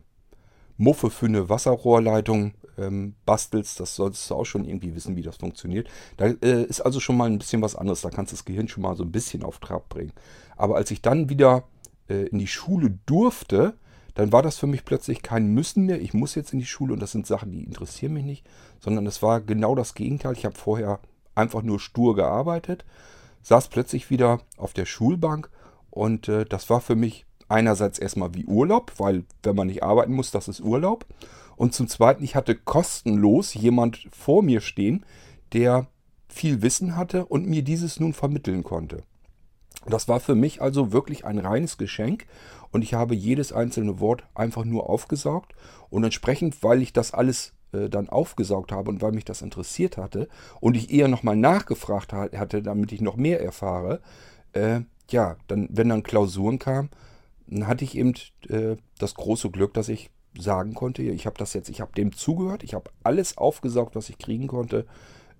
[0.77, 5.37] Muffe für eine Wasserrohrleitung ähm, bastelst, das solltest du auch schon irgendwie wissen, wie das
[5.37, 5.89] funktioniert.
[6.17, 8.01] Da äh, ist also schon mal ein bisschen was anderes.
[8.01, 10.13] Da kannst du das Gehirn schon mal so ein bisschen auf Trab bringen.
[10.57, 11.65] Aber als ich dann wieder
[12.09, 13.75] äh, in die Schule durfte,
[14.15, 16.01] dann war das für mich plötzlich kein Müssen mehr.
[16.01, 18.47] Ich muss jetzt in die Schule und das sind Sachen, die interessieren mich nicht,
[18.81, 20.35] sondern es war genau das Gegenteil.
[20.35, 21.01] Ich habe vorher
[21.35, 22.85] einfach nur stur gearbeitet,
[23.43, 25.51] saß plötzlich wieder auf der Schulbank
[25.91, 30.15] und äh, das war für mich einerseits erstmal wie Urlaub, weil wenn man nicht arbeiten
[30.15, 31.07] muss, das ist Urlaub.
[31.57, 35.05] Und zum Zweiten, ich hatte kostenlos jemand vor mir stehen,
[35.53, 35.87] der
[36.29, 39.03] viel Wissen hatte und mir dieses nun vermitteln konnte.
[39.87, 42.27] Das war für mich also wirklich ein reines Geschenk
[42.73, 45.53] und ich habe jedes einzelne Wort einfach nur aufgesaugt
[45.91, 49.97] und entsprechend, weil ich das alles äh, dann aufgesaugt habe und weil mich das interessiert
[49.97, 50.29] hatte
[50.61, 54.01] und ich eher nochmal nachgefragt hatte, damit ich noch mehr erfahre,
[54.53, 54.81] äh,
[55.11, 56.91] ja, dann, wenn dann Klausuren kamen,
[57.63, 58.15] hatte ich eben
[58.49, 62.13] äh, das große Glück, dass ich sagen konnte, ich habe das jetzt, ich habe dem
[62.13, 64.87] zugehört, ich habe alles aufgesaugt, was ich kriegen konnte.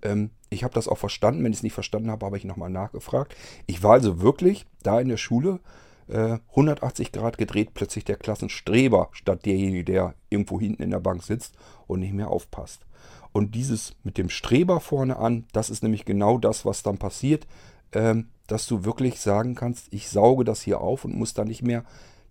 [0.01, 1.43] Ähm, ich habe das auch verstanden.
[1.43, 3.35] Wenn ich es nicht verstanden habe, habe ich nochmal nachgefragt.
[3.65, 5.59] Ich war also wirklich da in der Schule
[6.07, 11.23] äh, 180 Grad gedreht, plötzlich der Klassenstreber statt derjenige, der irgendwo hinten in der Bank
[11.23, 11.55] sitzt
[11.87, 12.85] und nicht mehr aufpasst.
[13.31, 17.47] Und dieses mit dem Streber vorne an, das ist nämlich genau das, was dann passiert,
[17.91, 21.63] ähm, dass du wirklich sagen kannst, ich sauge das hier auf und muss da nicht
[21.63, 21.83] mehr,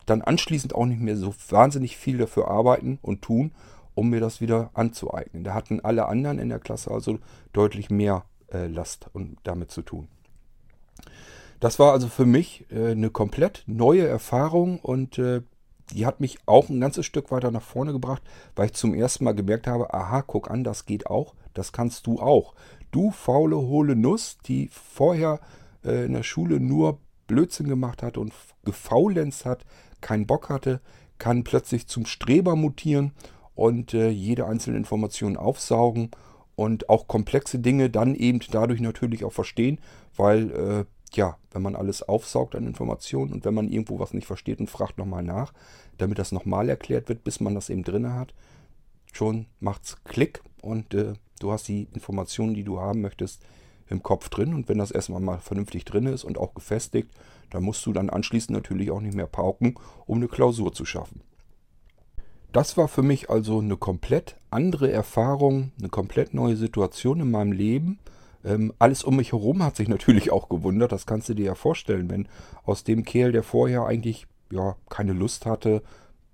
[0.07, 3.53] dann anschließend auch nicht mehr so wahnsinnig viel dafür arbeiten und tun,
[3.94, 5.44] um mir das wieder anzueignen.
[5.44, 7.18] Da hatten alle anderen in der Klasse also
[7.53, 10.09] deutlich mehr äh, Last und damit zu tun.
[11.61, 15.42] Das war also für mich äh, eine komplett neue Erfahrung und äh,
[15.92, 18.22] die hat mich auch ein ganzes Stück weiter nach vorne gebracht,
[18.57, 22.07] weil ich zum ersten Mal gemerkt habe, aha, guck an, das geht auch, das kannst
[22.07, 22.55] du auch.
[22.90, 25.40] Du faule, hohle Nuss, die vorher
[25.84, 28.32] äh, in der Schule nur Blödsinn gemacht hat und
[28.64, 29.64] gefaulenzt hat,
[30.00, 30.80] keinen Bock hatte,
[31.18, 33.12] kann plötzlich zum Streber mutieren
[33.54, 36.10] und äh, jede einzelne Information aufsaugen
[36.56, 39.80] und auch komplexe Dinge dann eben dadurch natürlich auch verstehen,
[40.16, 40.84] weil äh,
[41.16, 44.70] ja, wenn man alles aufsaugt an Informationen und wenn man irgendwo was nicht versteht und
[44.70, 45.52] fragt nochmal nach,
[45.98, 48.34] damit das nochmal erklärt wird, bis man das eben drin hat,
[49.12, 53.42] schon macht's Klick und äh, du hast die Informationen, die du haben möchtest,
[53.94, 54.52] im Kopf drin.
[54.54, 57.11] Und wenn das erstmal mal vernünftig drin ist und auch gefestigt,
[57.50, 59.76] dann musst du dann anschließend natürlich auch nicht mehr pauken,
[60.07, 61.22] um eine Klausur zu schaffen.
[62.52, 67.52] Das war für mich also eine komplett andere Erfahrung, eine komplett neue Situation in meinem
[67.52, 67.98] Leben.
[68.44, 70.92] Ähm, alles um mich herum hat sich natürlich auch gewundert.
[70.92, 72.28] Das kannst du dir ja vorstellen, wenn
[72.64, 75.83] aus dem Kerl, der vorher eigentlich ja keine Lust hatte,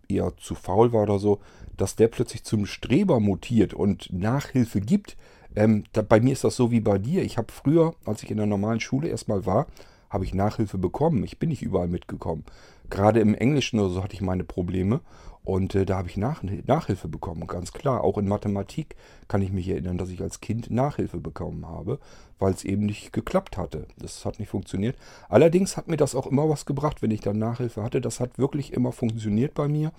[0.08, 1.40] eher zu faul war oder so,
[1.76, 5.16] dass der plötzlich zum Streber mutiert und Nachhilfe gibt.
[5.56, 7.22] Ähm, da, bei mir ist das so wie bei dir.
[7.22, 9.66] Ich habe früher, als ich in der normalen Schule erstmal war,
[10.08, 11.24] habe ich Nachhilfe bekommen.
[11.24, 12.44] Ich bin nicht überall mitgekommen.
[12.88, 15.00] Gerade im Englischen oder so hatte ich meine Probleme.
[15.42, 18.04] Und äh, da habe ich Nach Nachhilfe bekommen, ganz klar.
[18.04, 18.94] Auch in Mathematik
[19.26, 21.98] kann ich mich erinnern, dass ich als Kind Nachhilfe bekommen habe,
[22.38, 23.86] weil es eben nicht geklappt hatte.
[23.96, 24.96] Das hat nicht funktioniert.
[25.28, 28.00] Allerdings hat mir das auch immer was gebracht, wenn ich dann Nachhilfe hatte.
[28.00, 29.92] Das hat wirklich immer funktioniert bei mir.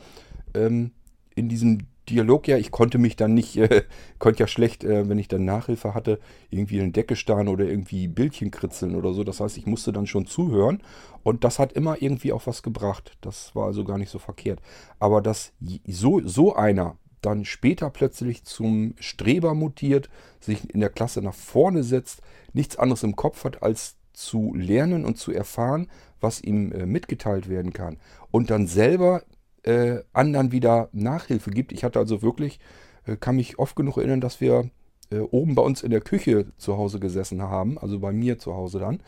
[0.54, 0.92] Ähm,
[1.34, 3.84] in diesem Dialog, ja, ich konnte mich dann nicht, äh,
[4.20, 7.66] konnte ja schlecht, äh, wenn ich dann Nachhilfe hatte, irgendwie in eine Decke starren oder
[7.66, 9.24] irgendwie Bildchen kritzeln oder so.
[9.24, 10.82] Das heißt, ich musste dann schon zuhören
[11.24, 13.18] und das hat immer irgendwie auch was gebracht.
[13.22, 14.62] Das war also gar nicht so verkehrt.
[15.00, 15.54] Aber dass
[15.86, 20.10] so, so einer dann später plötzlich zum Streber mutiert,
[20.40, 22.22] sich in der Klasse nach vorne setzt,
[22.54, 25.88] nichts anderes im Kopf hat, als zu lernen und zu erfahren,
[26.20, 27.98] was ihm äh, mitgeteilt werden kann.
[28.32, 29.24] Und dann selber
[29.64, 31.72] äh, anderen wieder Nachhilfe gibt.
[31.72, 32.60] Ich hatte also wirklich,
[33.06, 34.70] äh, kann mich oft genug erinnern, dass wir
[35.12, 38.54] äh, oben bei uns in der Küche zu Hause gesessen haben, also bei mir zu
[38.54, 39.02] Hause dann.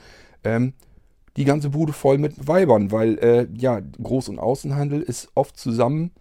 [0.44, 0.74] Ähm,
[1.38, 6.12] die ganze Bude voll mit Weibern, weil äh, ja, Groß- und Außenhandel ist oft zusammen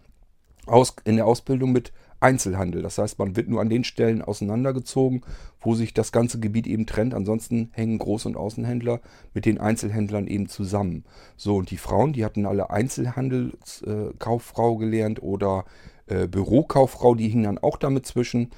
[0.67, 2.83] aus, in der Ausbildung mit Einzelhandel.
[2.83, 5.23] Das heißt, man wird nur an den Stellen auseinandergezogen,
[5.61, 7.15] wo sich das ganze Gebiet eben trennt.
[7.15, 9.01] Ansonsten hängen Groß- und Außenhändler
[9.35, 11.05] mit den Einzelhändlern eben zusammen.
[11.37, 15.65] So, und die Frauen, die hatten alle Einzelhandelskauffrau äh, gelernt oder
[16.07, 18.51] äh, Bürokauffrau, die hingen dann auch damit zwischen.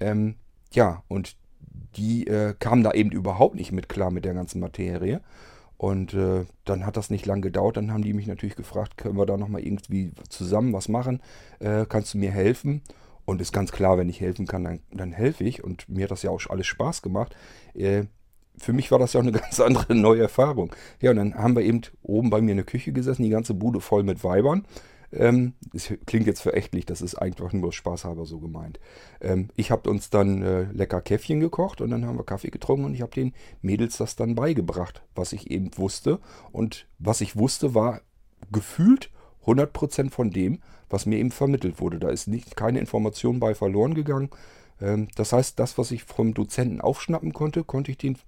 [0.00, 0.34] Ähm,
[0.72, 1.36] ja, und
[1.96, 5.20] die äh, kamen da eben überhaupt nicht mit klar mit der ganzen Materie.
[5.76, 7.76] Und äh, dann hat das nicht lang gedauert.
[7.76, 11.20] Dann haben die mich natürlich gefragt, können wir da nochmal irgendwie zusammen was machen?
[11.58, 12.82] Äh, kannst du mir helfen?
[13.24, 15.62] Und ist ganz klar, wenn ich helfen kann, dann, dann helfe ich.
[15.62, 17.36] Und mir hat das ja auch alles Spaß gemacht.
[17.74, 18.04] Äh,
[18.58, 20.74] für mich war das ja auch eine ganz andere neue Erfahrung.
[21.00, 23.54] Ja, und dann haben wir eben oben bei mir in der Küche gesessen, die ganze
[23.54, 24.66] Bude voll mit Weibern.
[25.12, 28.80] Ähm, das klingt jetzt verächtlich, das ist einfach nur spaßhalber so gemeint.
[29.20, 32.86] Ähm, ich habe uns dann äh, lecker Käffchen gekocht und dann haben wir Kaffee getrunken
[32.86, 36.18] und ich habe den Mädels das dann beigebracht, was ich eben wusste.
[36.50, 38.00] Und was ich wusste, war
[38.50, 39.10] gefühlt
[39.44, 40.60] 100% von dem,
[40.92, 41.98] was mir eben vermittelt wurde.
[41.98, 44.30] Da ist nicht, keine Information bei verloren gegangen.
[44.80, 48.18] Ähm, das heißt, das, was ich vom Dozenten aufschnappen konnte, konnte ich den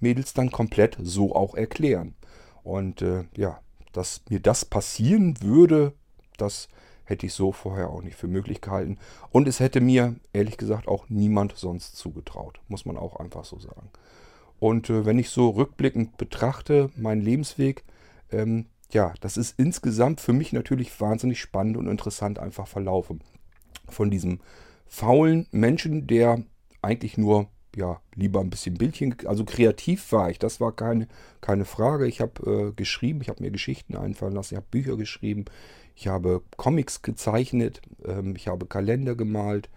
[0.00, 2.14] Mädels dann komplett so auch erklären.
[2.62, 3.60] Und äh, ja,
[3.92, 5.92] dass mir das passieren würde,
[6.36, 6.68] das
[7.04, 8.98] hätte ich so vorher auch nicht für möglich gehalten.
[9.30, 12.60] Und es hätte mir, ehrlich gesagt, auch niemand sonst zugetraut.
[12.68, 13.90] Muss man auch einfach so sagen.
[14.60, 17.84] Und äh, wenn ich so rückblickend betrachte, meinen Lebensweg,
[18.30, 23.22] ähm, ja, das ist insgesamt für mich natürlich wahnsinnig spannend und interessant einfach verlaufen.
[23.88, 24.40] von diesem
[24.86, 26.42] faulen Menschen, der
[26.82, 31.08] eigentlich nur ja, lieber ein bisschen Bildchen, also kreativ war ich, das war keine,
[31.40, 32.06] keine Frage.
[32.06, 35.46] Ich habe äh, geschrieben, ich habe mir Geschichten einfallen lassen, ich habe Bücher geschrieben,
[35.96, 39.70] ich habe Comics gezeichnet, ähm, ich habe Kalender gemalt.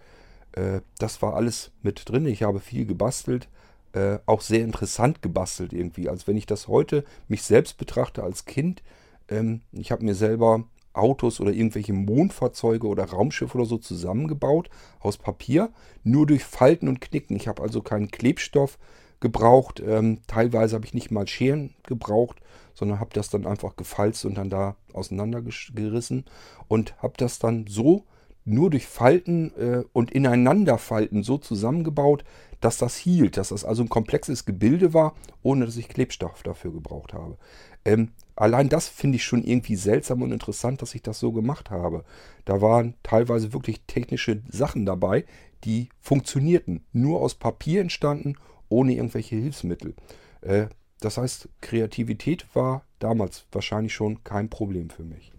[0.52, 2.26] Äh, das war alles mit drin.
[2.26, 3.48] Ich habe viel gebastelt,
[3.92, 6.08] äh, auch sehr interessant gebastelt irgendwie.
[6.08, 8.82] Als wenn ich das heute mich selbst betrachte als Kind,
[9.28, 15.18] ähm, ich habe mir selber Autos oder irgendwelche Mondfahrzeuge oder Raumschiffe oder so zusammengebaut aus
[15.18, 15.70] Papier,
[16.04, 17.36] nur durch Falten und Knicken.
[17.36, 18.78] Ich habe also keinen Klebstoff
[19.20, 19.82] gebraucht.
[19.86, 22.40] Ähm, teilweise habe ich nicht mal Scheren gebraucht,
[22.74, 26.24] sondern habe das dann einfach gefalzt und dann da auseinandergerissen
[26.68, 28.04] und habe das dann so
[28.44, 32.24] nur durch Falten äh, und Ineinanderfalten so zusammengebaut,
[32.60, 36.72] dass das hielt, dass das also ein komplexes Gebilde war, ohne dass ich Klebstoff dafür
[36.72, 37.36] gebraucht habe.
[37.84, 41.70] Ähm, allein das finde ich schon irgendwie seltsam und interessant, dass ich das so gemacht
[41.70, 42.04] habe.
[42.44, 45.24] Da waren teilweise wirklich technische Sachen dabei,
[45.64, 48.36] die funktionierten, nur aus Papier entstanden,
[48.68, 49.94] ohne irgendwelche Hilfsmittel.
[50.42, 50.66] Äh,
[51.00, 55.32] das heißt, Kreativität war damals wahrscheinlich schon kein Problem für mich.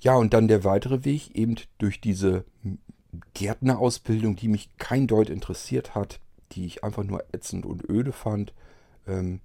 [0.00, 2.44] Ja, und dann der weitere Weg, eben durch diese
[3.34, 6.20] Gärtnerausbildung, die mich kein Deut interessiert hat,
[6.52, 8.52] die ich einfach nur ätzend und öde fand,
[9.06, 9.40] ähm,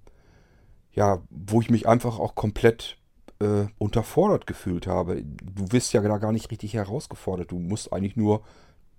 [0.92, 2.98] ja, wo ich mich einfach auch komplett
[3.40, 5.22] äh, unterfordert gefühlt habe.
[5.22, 7.50] Du wirst ja da gar nicht richtig herausgefordert.
[7.50, 8.42] Du musst eigentlich nur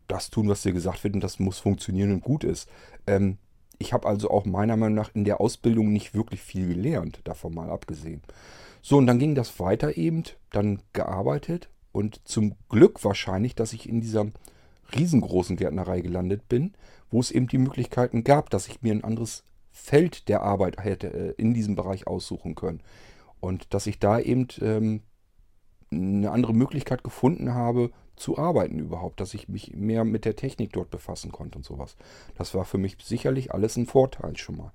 [0.07, 2.67] das tun, was dir gesagt wird und das muss funktionieren und gut ist.
[3.07, 3.37] Ähm,
[3.79, 7.53] ich habe also auch meiner Meinung nach in der Ausbildung nicht wirklich viel gelernt, davon
[7.53, 8.21] mal abgesehen.
[8.81, 13.87] So, und dann ging das weiter eben, dann gearbeitet und zum Glück wahrscheinlich, dass ich
[13.87, 14.27] in dieser
[14.95, 16.73] riesengroßen Gärtnerei gelandet bin,
[17.09, 21.07] wo es eben die Möglichkeiten gab, dass ich mir ein anderes Feld der Arbeit hätte
[21.07, 22.81] äh, in diesem Bereich aussuchen können.
[23.39, 25.01] Und dass ich da eben ähm,
[25.91, 30.71] eine andere Möglichkeit gefunden habe, zu arbeiten überhaupt, dass ich mich mehr mit der Technik
[30.71, 31.97] dort befassen konnte und sowas.
[32.37, 34.71] Das war für mich sicherlich alles ein Vorteil schon mal.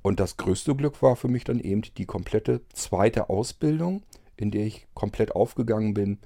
[0.00, 4.02] Und das größte Glück war für mich dann eben die komplette zweite Ausbildung,
[4.36, 6.18] in der ich komplett aufgegangen bin.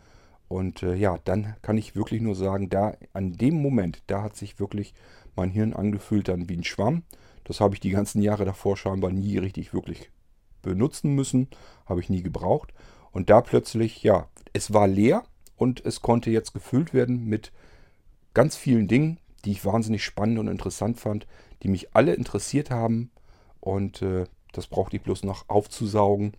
[0.46, 4.36] Und äh, ja, dann kann ich wirklich nur sagen, da an dem Moment, da hat
[4.36, 4.94] sich wirklich
[5.34, 7.02] mein Hirn angefühlt dann wie ein Schwamm.
[7.44, 10.10] Das habe ich die ganzen Jahre davor scheinbar nie richtig wirklich
[10.62, 11.48] benutzen müssen,
[11.86, 12.72] habe ich nie gebraucht.
[13.10, 15.24] Und da plötzlich, ja, es war leer
[15.56, 17.52] und es konnte jetzt gefüllt werden mit
[18.34, 21.26] ganz vielen Dingen, die ich wahnsinnig spannend und interessant fand,
[21.62, 23.10] die mich alle interessiert haben.
[23.60, 26.32] Und äh, das brauchte ich bloß noch aufzusaugen,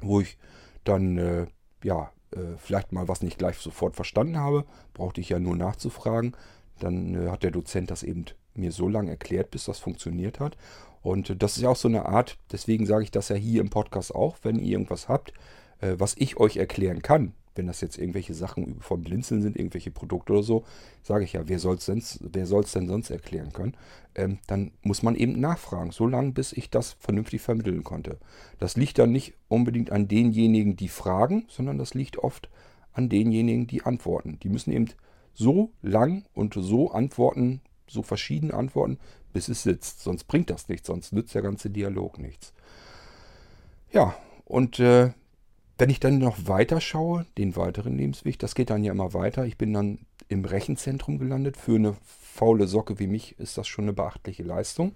[0.00, 0.38] wo ich
[0.84, 1.46] dann, äh,
[1.84, 6.36] ja, äh, vielleicht mal was nicht gleich sofort verstanden habe, brauchte ich ja nur nachzufragen.
[6.78, 10.56] Dann äh, hat der Dozent das eben mir so lange erklärt, bis das funktioniert hat.
[11.02, 13.70] Und das ist ja auch so eine Art, deswegen sage ich das ja hier im
[13.70, 15.32] Podcast auch, wenn ihr irgendwas habt,
[15.80, 19.90] äh, was ich euch erklären kann, wenn das jetzt irgendwelche Sachen vom Blinzeln sind, irgendwelche
[19.90, 20.64] Produkte oder so,
[21.02, 22.46] sage ich ja, wer soll es denn, denn
[22.88, 23.74] sonst erklären können?
[24.14, 28.18] Ähm, dann muss man eben nachfragen, so lange, bis ich das vernünftig vermitteln konnte.
[28.58, 32.48] Das liegt dann nicht unbedingt an denjenigen, die fragen, sondern das liegt oft
[32.92, 34.38] an denjenigen, die antworten.
[34.42, 34.88] Die müssen eben
[35.34, 38.98] so lang und so antworten, so verschieden antworten,
[39.32, 40.00] bis es sitzt.
[40.00, 42.52] Sonst bringt das nichts, sonst nützt der ganze Dialog nichts.
[43.92, 44.14] Ja,
[44.44, 45.12] und äh,
[45.78, 49.46] wenn ich dann noch weiter schaue, den weiteren Lebensweg, das geht dann ja immer weiter.
[49.46, 51.56] Ich bin dann im Rechenzentrum gelandet.
[51.56, 54.92] Für eine faule Socke wie mich ist das schon eine beachtliche Leistung.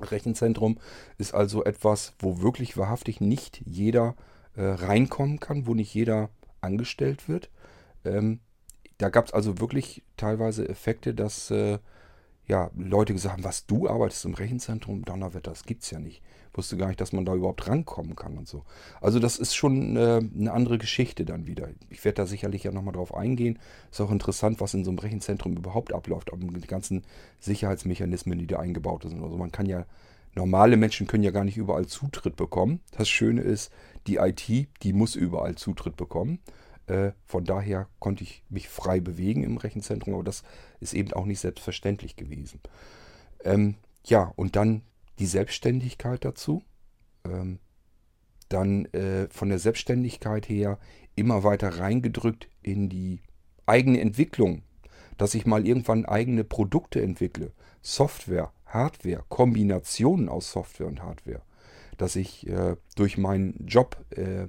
[0.00, 0.78] Rechenzentrum
[1.18, 4.14] ist also etwas, wo wirklich wahrhaftig nicht jeder
[4.54, 7.50] äh, reinkommen kann, wo nicht jeder angestellt wird.
[8.04, 8.40] Ähm,
[8.98, 11.78] da gab es also wirklich teilweise Effekte, dass äh,
[12.48, 16.22] ja, Leute gesagt haben, was du arbeitest im Rechenzentrum, Donnerwetter, das gibt's ja nicht.
[16.54, 18.64] Wusste gar nicht, dass man da überhaupt rankommen kann und so.
[19.00, 21.68] Also das ist schon äh, eine andere Geschichte dann wieder.
[21.90, 23.58] Ich werde da sicherlich ja nochmal drauf eingehen.
[23.92, 27.04] Ist auch interessant, was in so einem Rechenzentrum überhaupt abläuft, aber die ganzen
[27.38, 29.22] Sicherheitsmechanismen, die da eingebaut sind.
[29.22, 29.84] Also man kann ja,
[30.34, 32.80] normale Menschen können ja gar nicht überall Zutritt bekommen.
[32.96, 33.70] Das Schöne ist,
[34.06, 34.48] die IT,
[34.82, 36.40] die muss überall Zutritt bekommen.
[36.88, 40.42] Äh, von daher konnte ich mich frei bewegen im Rechenzentrum, aber das
[40.80, 42.60] ist eben auch nicht selbstverständlich gewesen.
[43.44, 44.82] Ähm, ja, und dann
[45.18, 46.62] die Selbstständigkeit dazu.
[47.24, 47.58] Ähm,
[48.48, 50.78] dann äh, von der Selbstständigkeit her
[51.14, 53.20] immer weiter reingedrückt in die
[53.66, 54.62] eigene Entwicklung,
[55.18, 57.52] dass ich mal irgendwann eigene Produkte entwickle.
[57.82, 61.42] Software, Hardware, Kombinationen aus Software und Hardware.
[61.98, 64.46] Dass ich äh, durch meinen Job äh,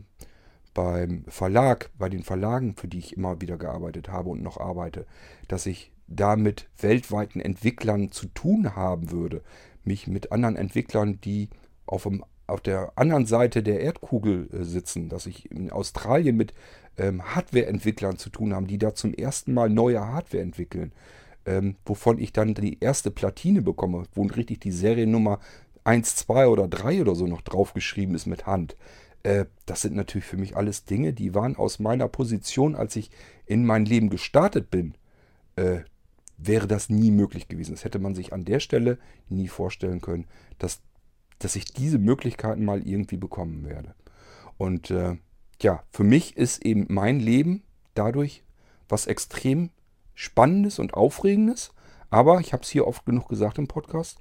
[0.80, 5.06] beim Verlag, bei den Verlagen, für die ich immer wieder gearbeitet habe und noch arbeite,
[5.50, 9.42] dass ich da mit weltweiten Entwicklern zu tun haben würde,
[9.84, 11.50] mich mit anderen Entwicklern, die
[11.86, 16.54] auf einem auf der anderen Seite der Erdkugel äh, sitzen, dass ich in Australien mit
[16.98, 20.94] ähm, Hardware-Entwicklern zu tun habe, die da zum ersten Mal neue Hardware entwickeln,
[21.46, 25.40] ähm, wovon ich dann die erste Platine bekomme, wo richtig die Seriennummer
[25.84, 28.76] 1, 2 oder 3 oder so noch draufgeschrieben ist mit Hand.
[29.24, 33.12] Äh, das sind natürlich für mich alles Dinge, die waren aus meiner Position, als ich
[33.46, 34.96] in mein Leben gestartet bin,
[35.56, 35.80] äh,
[36.38, 37.72] wäre das nie möglich gewesen.
[37.72, 38.98] Das hätte man sich an der Stelle
[39.28, 40.26] nie vorstellen können,
[40.58, 40.82] dass,
[41.40, 43.94] dass ich diese Möglichkeiten mal irgendwie bekommen werde.
[44.58, 45.18] Und äh,
[45.62, 47.64] ja, für mich ist eben mein Leben
[47.94, 48.44] dadurch
[48.88, 49.70] was extrem
[50.16, 51.72] Spannendes und Aufregendes.
[52.10, 54.18] Aber ich habe es hier oft genug gesagt im Podcast.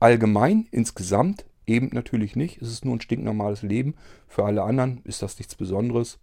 [0.00, 2.60] Allgemein, insgesamt eben natürlich nicht.
[2.62, 3.94] Es ist nur ein stinknormales Leben.
[4.26, 6.18] Für alle anderen ist das nichts Besonderes.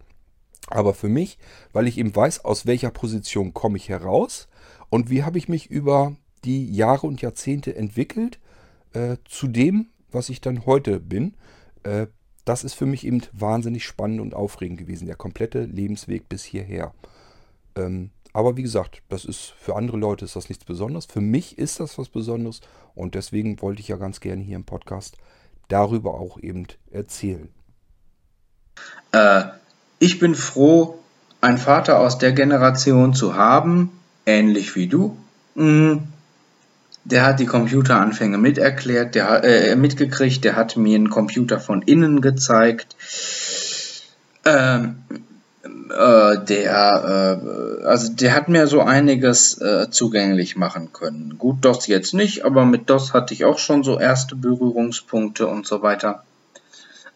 [0.68, 1.38] Aber für mich,
[1.72, 4.48] weil ich eben weiß, aus welcher Position komme ich heraus
[4.90, 8.38] und wie habe ich mich über die Jahre und Jahrzehnte entwickelt
[8.92, 11.34] äh, zu dem, was ich dann heute bin.
[11.82, 12.08] Äh,
[12.44, 16.94] das ist für mich eben wahnsinnig spannend und aufregend gewesen, der komplette Lebensweg bis hierher.
[17.74, 21.06] Ähm, aber wie gesagt, das ist für andere Leute ist das nichts Besonderes.
[21.06, 22.60] Für mich ist das was Besonderes
[22.94, 25.16] und deswegen wollte ich ja ganz gerne hier im Podcast
[25.68, 27.48] darüber auch eben erzählen.
[29.12, 29.44] Äh,
[30.00, 30.98] ich bin froh,
[31.40, 33.90] einen Vater aus der Generation zu haben,
[34.26, 35.16] ähnlich wie du.
[35.54, 36.02] Mhm.
[37.04, 42.20] Der hat die Computeranfänge miterklärt, der äh, mitgekriegt, der hat mir einen Computer von innen
[42.20, 42.96] gezeigt.
[44.44, 45.04] Ähm,
[45.90, 47.40] äh, der,
[47.80, 51.36] äh, also der hat mir so einiges äh, zugänglich machen können.
[51.38, 55.66] Gut, DOS jetzt nicht, aber mit DOS hatte ich auch schon so erste Berührungspunkte und
[55.66, 56.24] so weiter.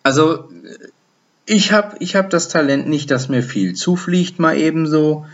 [0.03, 0.48] Also
[1.46, 5.26] ich habe ich hab das Talent nicht, dass mir viel zufliegt, mal ebenso.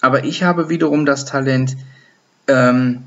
[0.00, 1.76] Aber ich habe wiederum das Talent,
[2.48, 3.02] ähm,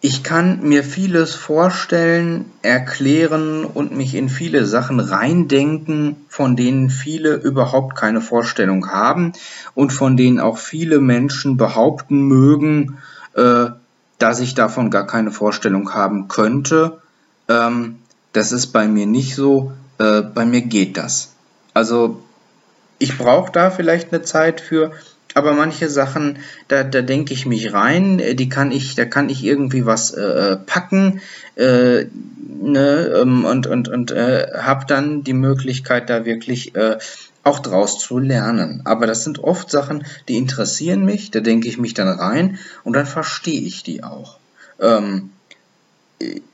[0.00, 7.34] ich kann mir vieles vorstellen, erklären und mich in viele Sachen reindenken, von denen viele
[7.34, 9.32] überhaupt keine Vorstellung haben
[9.74, 12.98] und von denen auch viele Menschen behaupten mögen,
[13.34, 13.66] äh,
[14.18, 16.98] dass ich davon gar keine Vorstellung haben könnte.
[17.48, 17.98] Ähm,
[18.32, 19.72] das ist bei mir nicht so.
[19.98, 21.32] Äh, bei mir geht das.
[21.74, 22.22] Also
[23.00, 24.92] ich brauche da vielleicht eine Zeit für,
[25.34, 29.28] aber manche Sachen, da, da denke ich mich rein, äh, die kann ich, da kann
[29.28, 31.20] ich irgendwie was äh, packen
[31.56, 32.06] äh,
[32.60, 36.98] ne, ähm, und, und, und äh, habe dann die Möglichkeit, da wirklich äh,
[37.44, 38.82] auch draus zu lernen.
[38.84, 42.94] Aber das sind oft Sachen, die interessieren mich, da denke ich mich dann rein und
[42.94, 44.38] dann verstehe ich die auch.
[44.80, 45.30] Ähm,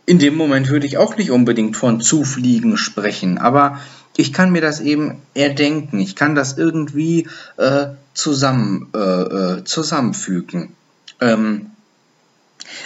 [0.07, 3.81] in dem Moment würde ich auch nicht unbedingt von Zufliegen sprechen, aber
[4.17, 5.99] ich kann mir das eben erdenken.
[5.99, 10.75] Ich kann das irgendwie äh, zusammen, äh, äh, zusammenfügen.
[11.21, 11.71] Ähm,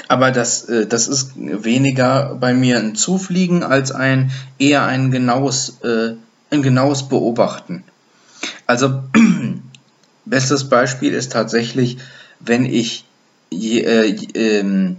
[0.09, 5.81] aber das, äh, das ist weniger bei mir ein Zufliegen als ein eher ein genaues,
[5.83, 6.15] äh,
[6.51, 7.85] ein genaues Beobachten.
[8.67, 9.03] Also
[10.25, 11.99] bestes Beispiel ist tatsächlich,
[12.41, 13.05] wenn ich
[13.51, 14.99] äh, ähm,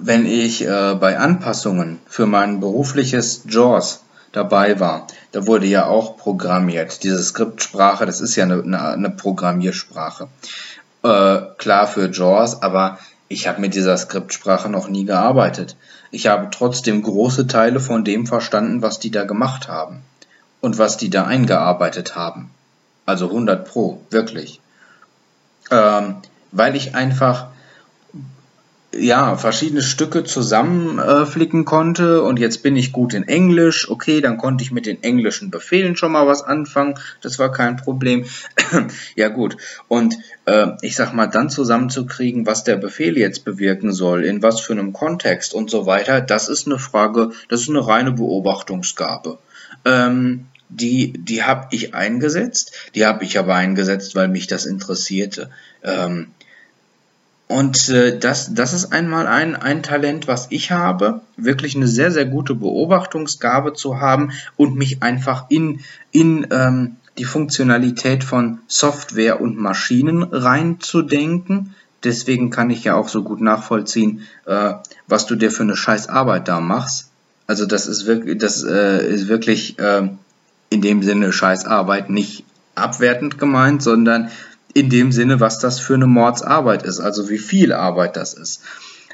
[0.00, 4.02] wenn ich bei Anpassungen für mein berufliches JAWS
[4.32, 5.06] dabei war.
[5.32, 7.02] Da wurde ja auch programmiert.
[7.02, 10.28] Diese Skriptsprache, das ist ja eine, eine, eine Programmiersprache.
[11.02, 12.98] Äh, klar für JAWS, aber
[13.28, 15.76] ich habe mit dieser Skriptsprache noch nie gearbeitet.
[16.10, 20.02] Ich habe trotzdem große Teile von dem verstanden, was die da gemacht haben
[20.60, 22.50] und was die da eingearbeitet haben.
[23.04, 24.60] Also 100 Pro, wirklich.
[25.70, 26.16] Ähm,
[26.52, 27.48] weil ich einfach
[29.00, 33.90] ja, verschiedene Stücke zusammenflicken äh, konnte und jetzt bin ich gut in Englisch.
[33.90, 36.94] Okay, dann konnte ich mit den englischen Befehlen schon mal was anfangen.
[37.20, 38.24] Das war kein Problem.
[39.16, 39.56] ja gut.
[39.88, 44.60] Und äh, ich sag mal, dann zusammenzukriegen, was der Befehl jetzt bewirken soll, in was
[44.60, 49.38] für einem Kontext und so weiter, das ist eine Frage, das ist eine reine Beobachtungsgabe.
[49.84, 52.72] Ähm, die, die habe ich eingesetzt.
[52.94, 55.50] Die habe ich aber eingesetzt, weil mich das interessierte.
[55.82, 56.28] Ähm,
[57.48, 62.10] und äh, das, das ist einmal ein, ein Talent, was ich habe, wirklich eine sehr,
[62.10, 65.80] sehr gute Beobachtungsgabe zu haben und mich einfach in,
[66.12, 71.74] in ähm, die Funktionalität von Software und Maschinen reinzudenken.
[72.04, 74.74] Deswegen kann ich ja auch so gut nachvollziehen, äh,
[75.06, 77.10] was du dir für eine scheiß Arbeit da machst.
[77.46, 80.10] Also das ist wirklich, das äh, ist wirklich äh,
[80.68, 82.44] in dem Sinne scheiß Arbeit nicht
[82.74, 84.30] abwertend gemeint, sondern
[84.78, 88.62] in dem Sinne, was das für eine Mordsarbeit ist, also wie viel Arbeit das ist.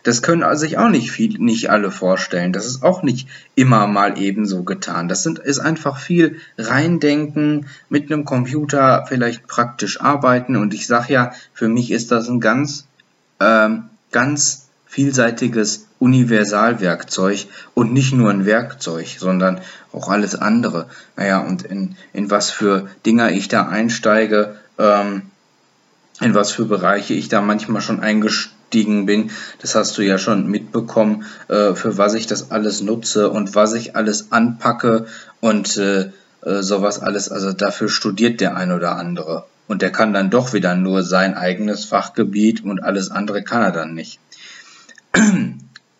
[0.02, 2.52] Das können sich auch nicht viel, nicht alle vorstellen.
[2.52, 5.08] Das ist auch nicht immer mal ebenso getan.
[5.08, 10.56] Das sind, ist einfach viel reindenken, mit einem Computer vielleicht praktisch arbeiten.
[10.56, 12.86] Und ich sage ja, für mich ist das ein ganz,
[13.40, 20.86] ähm, ganz vielseitiges Universalwerkzeug und nicht nur ein Werkzeug, sondern auch alles andere.
[21.16, 25.22] Naja, und in, in was für Dinger ich da einsteige, ähm,
[26.20, 30.46] in was für Bereiche ich da manchmal schon eingestiegen bin, das hast du ja schon
[30.46, 35.06] mitbekommen, äh, für was ich das alles nutze und was ich alles anpacke
[35.40, 36.10] und äh,
[36.44, 37.30] äh, sowas alles.
[37.30, 39.46] Also dafür studiert der ein oder andere.
[39.66, 43.72] Und der kann dann doch wieder nur sein eigenes Fachgebiet und alles andere kann er
[43.72, 44.20] dann nicht.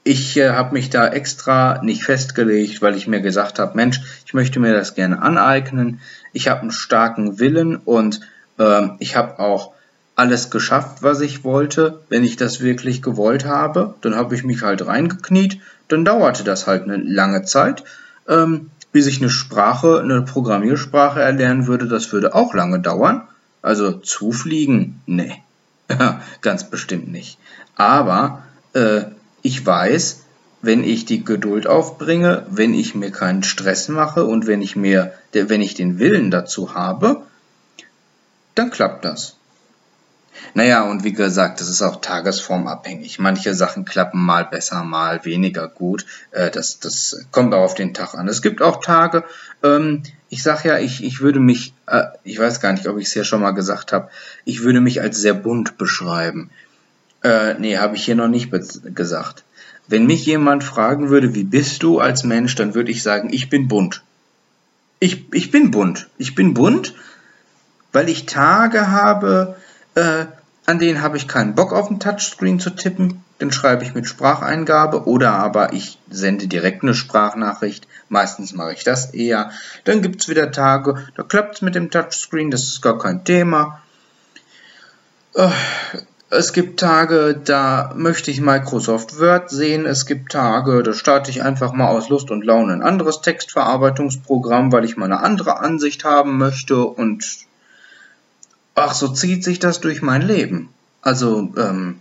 [0.06, 4.34] Ich äh, habe mich da extra nicht festgelegt, weil ich mir gesagt habe, Mensch, ich
[4.34, 5.98] möchte mir das gerne aneignen.
[6.34, 8.20] Ich habe einen starken Willen und
[8.58, 9.72] äh, ich habe auch
[10.16, 12.00] alles geschafft, was ich wollte.
[12.08, 15.60] Wenn ich das wirklich gewollt habe, dann habe ich mich halt reingekniet.
[15.88, 17.84] Dann dauerte das halt eine lange Zeit.
[18.28, 23.22] Ähm, bis ich eine Sprache, eine Programmiersprache erlernen würde, das würde auch lange dauern.
[23.60, 25.00] Also zufliegen?
[25.06, 25.42] Nee.
[26.42, 27.38] Ganz bestimmt nicht.
[27.74, 29.02] Aber äh,
[29.42, 30.24] ich weiß,
[30.62, 35.12] wenn ich die Geduld aufbringe, wenn ich mir keinen Stress mache und wenn ich mir,
[35.32, 37.22] wenn ich den Willen dazu habe,
[38.54, 39.34] dann klappt das.
[40.55, 43.18] Naja, und wie gesagt, das ist auch tagesformabhängig.
[43.18, 46.07] Manche Sachen klappen mal besser, mal weniger gut.
[46.30, 48.28] Äh, das, das kommt auch auf den Tag an.
[48.28, 49.24] Es gibt auch Tage,
[49.62, 53.07] ähm, ich sag ja, ich, ich würde mich, äh, ich weiß gar nicht, ob ich
[53.07, 54.11] es ja schon mal gesagt habe,
[54.45, 56.51] ich würde mich als sehr bunt beschreiben.
[57.22, 58.51] Äh, nee, habe ich hier noch nicht
[58.95, 59.45] gesagt.
[59.87, 63.51] Wenn mich jemand fragen würde, wie bist du als Mensch, dann würde ich sagen, ich
[63.51, 64.03] bin bunt.
[64.99, 66.09] Ich, ich bin bunt.
[66.18, 66.95] Ich bin bunt,
[67.93, 69.57] weil ich Tage habe,
[69.95, 70.26] äh,
[70.66, 73.22] an denen habe ich keinen Bock auf dem Touchscreen zu tippen.
[73.38, 77.86] Dann schreibe ich mit Spracheingabe oder aber ich sende direkt eine Sprachnachricht.
[78.09, 79.51] Meistens mache ich das eher.
[79.84, 83.24] Dann gibt es wieder Tage, da klappt es mit dem Touchscreen, das ist gar kein
[83.24, 83.82] Thema.
[85.34, 85.51] Äh,
[86.30, 89.84] es gibt Tage, da möchte ich Microsoft Word sehen.
[89.86, 94.72] Es gibt Tage, da starte ich einfach mal aus Lust und Laune ein anderes Textverarbeitungsprogramm,
[94.72, 97.47] weil ich mal eine andere Ansicht haben möchte und
[98.75, 100.68] ach, so zieht sich das durch mein Leben.
[101.03, 102.01] Also, ähm,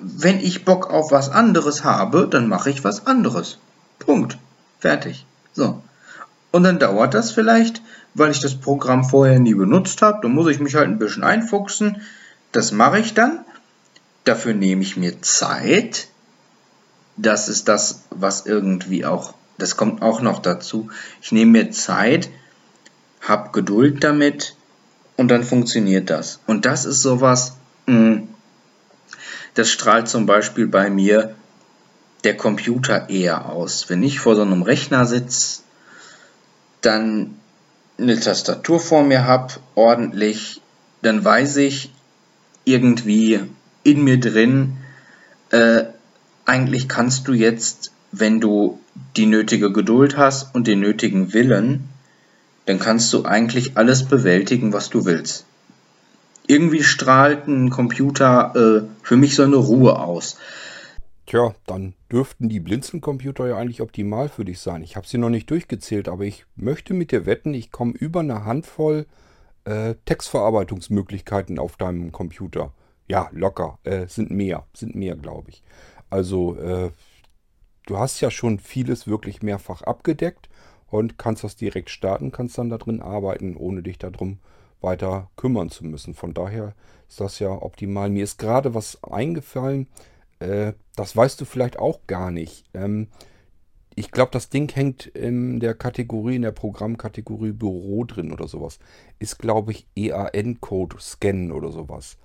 [0.00, 3.58] wenn ich Bock auf was anderes habe, dann mache ich was anderes.
[3.98, 4.38] Punkt.
[4.78, 5.26] Fertig.
[5.52, 5.82] So.
[6.50, 7.82] Und dann dauert das vielleicht,
[8.14, 10.20] weil ich das Programm vorher nie benutzt habe.
[10.22, 12.00] Da muss ich mich halt ein bisschen einfuchsen.
[12.52, 13.44] Das mache ich dann.
[14.24, 16.08] Dafür nehme ich mir Zeit.
[17.16, 20.88] Das ist das, was irgendwie auch, das kommt auch noch dazu.
[21.20, 22.30] Ich nehme mir Zeit,
[23.20, 24.54] habe Geduld damit,
[25.18, 26.40] und dann funktioniert das.
[26.46, 27.56] Und das ist sowas,
[27.86, 28.28] hm,
[29.54, 31.34] das strahlt zum Beispiel bei mir
[32.24, 33.90] der Computer eher aus.
[33.90, 35.62] Wenn ich vor so einem Rechner sitze,
[36.80, 37.34] dann
[37.98, 40.60] eine Tastatur vor mir habe, ordentlich,
[41.02, 41.90] dann weiß ich
[42.64, 43.40] irgendwie
[43.82, 44.76] in mir drin,
[45.50, 45.84] äh,
[46.44, 48.78] eigentlich kannst du jetzt, wenn du
[49.16, 51.88] die nötige Geduld hast und den nötigen Willen,
[52.68, 55.46] dann kannst du eigentlich alles bewältigen, was du willst.
[56.46, 60.36] Irgendwie strahlt ein Computer äh, für mich so eine Ruhe aus.
[61.24, 64.82] Tja, dann dürften die Blinzeln-Computer ja eigentlich optimal für dich sein.
[64.82, 68.20] Ich habe sie noch nicht durchgezählt, aber ich möchte mit dir wetten, ich komme über
[68.20, 69.06] eine Handvoll
[69.64, 72.74] äh, Textverarbeitungsmöglichkeiten auf deinem Computer.
[73.06, 73.78] Ja, locker.
[73.84, 74.66] Äh, sind mehr.
[74.74, 75.62] Sind mehr, glaube ich.
[76.10, 76.90] Also, äh,
[77.86, 80.50] du hast ja schon vieles wirklich mehrfach abgedeckt
[80.90, 84.38] und kannst das direkt starten, kannst dann da drin arbeiten, ohne dich darum
[84.80, 86.14] weiter kümmern zu müssen.
[86.14, 86.74] Von daher
[87.08, 88.10] ist das ja optimal.
[88.10, 89.88] Mir ist gerade was eingefallen,
[90.40, 92.64] äh, das weißt du vielleicht auch gar nicht.
[92.74, 93.08] Ähm,
[93.94, 98.78] ich glaube, das Ding hängt in der Kategorie, in der Programmkategorie Büro drin oder sowas.
[99.18, 102.16] Ist, glaube ich, EAN-Code scannen oder sowas.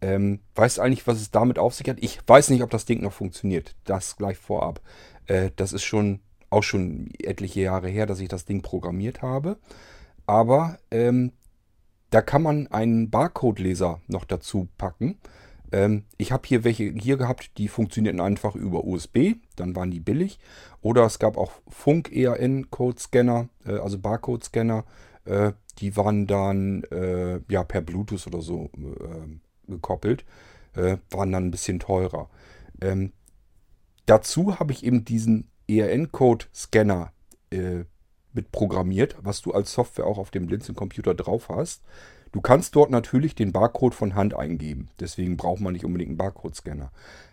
[0.00, 1.98] Ähm, weißt du eigentlich, was es damit auf sich hat?
[2.00, 3.76] Ich weiß nicht, ob das Ding noch funktioniert.
[3.84, 4.80] Das gleich vorab.
[5.26, 6.20] Äh, das ist schon
[6.50, 9.58] auch schon etliche Jahre her, dass ich das Ding programmiert habe.
[10.26, 11.32] Aber ähm,
[12.10, 15.18] da kann man einen Barcode-Leser noch dazu packen.
[15.72, 20.00] Ähm, ich habe hier welche hier gehabt, die funktionierten einfach über USB, dann waren die
[20.00, 20.38] billig.
[20.82, 24.84] Oder es gab auch Funk-ERN-Code-Scanner, äh, also Barcode-Scanner.
[25.24, 30.24] Äh, die waren dann äh, ja, per Bluetooth oder so äh, gekoppelt,
[30.74, 32.28] äh, waren dann ein bisschen teurer.
[32.80, 33.12] Ähm,
[34.06, 35.48] dazu habe ich eben diesen
[35.78, 37.12] ERN-Code-Scanner
[37.50, 37.84] äh,
[38.32, 41.82] mit programmiert, was du als Software auch auf dem Blinzeln-Computer drauf hast.
[42.32, 44.88] Du kannst dort natürlich den Barcode von Hand eingeben.
[45.00, 46.92] Deswegen braucht man nicht unbedingt einen Barcode-Scanner.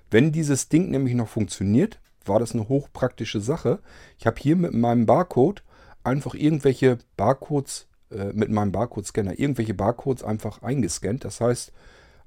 [0.09, 3.79] Wenn dieses Ding nämlich noch funktioniert, war das eine hochpraktische Sache.
[4.17, 5.63] Ich habe hier mit meinem Barcode
[6.03, 11.25] einfach irgendwelche Barcodes, äh, mit meinem Barcode-Scanner, irgendwelche Barcodes einfach eingescannt.
[11.25, 11.71] Das heißt,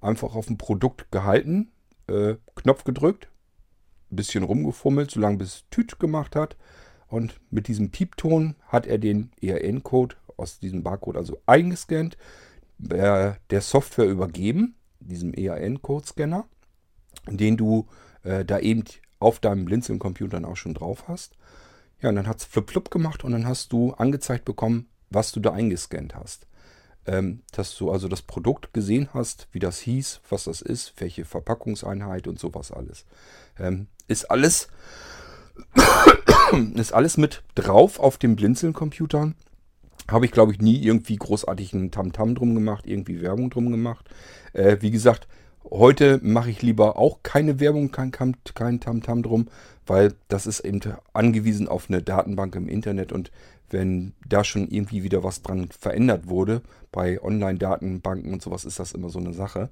[0.00, 1.72] einfach auf ein Produkt gehalten,
[2.06, 3.28] äh, Knopf gedrückt,
[4.10, 6.56] ein bisschen rumgefummelt, solange bis Tüt gemacht hat.
[7.08, 12.16] Und mit diesem Piepton hat er den ERN-Code aus diesem Barcode also eingescannt,
[12.78, 16.46] der Software übergeben, diesem ERN-Code-Scanner,
[17.26, 17.86] den du
[18.22, 18.84] äh, da eben
[19.18, 21.36] auf deinem Blinzeln-Computer auch schon drauf hast.
[22.00, 25.40] Ja, und dann hat es flip-flop gemacht und dann hast du angezeigt bekommen, was du
[25.40, 26.46] da eingescannt hast.
[27.06, 31.24] Ähm, dass du also das Produkt gesehen hast, wie das hieß, was das ist, welche
[31.24, 33.04] Verpackungseinheit und sowas alles.
[33.58, 34.68] Ähm, ist alles
[36.74, 39.34] ist alles mit drauf auf dem Blinzeln-Computern.
[40.10, 44.08] Habe ich, glaube ich, nie irgendwie großartig einen Tamtam drum gemacht, irgendwie Werbung drum gemacht.
[44.52, 45.28] Äh, wie gesagt,
[45.70, 49.48] heute mache ich lieber auch keine Werbung, kein, kein Tamtam drum,
[49.90, 50.80] weil das ist eben
[51.14, 53.32] angewiesen auf eine Datenbank im Internet und
[53.70, 56.62] wenn da schon irgendwie wieder was dran verändert wurde,
[56.92, 59.68] bei Online-Datenbanken und sowas ist das immer so eine Sache.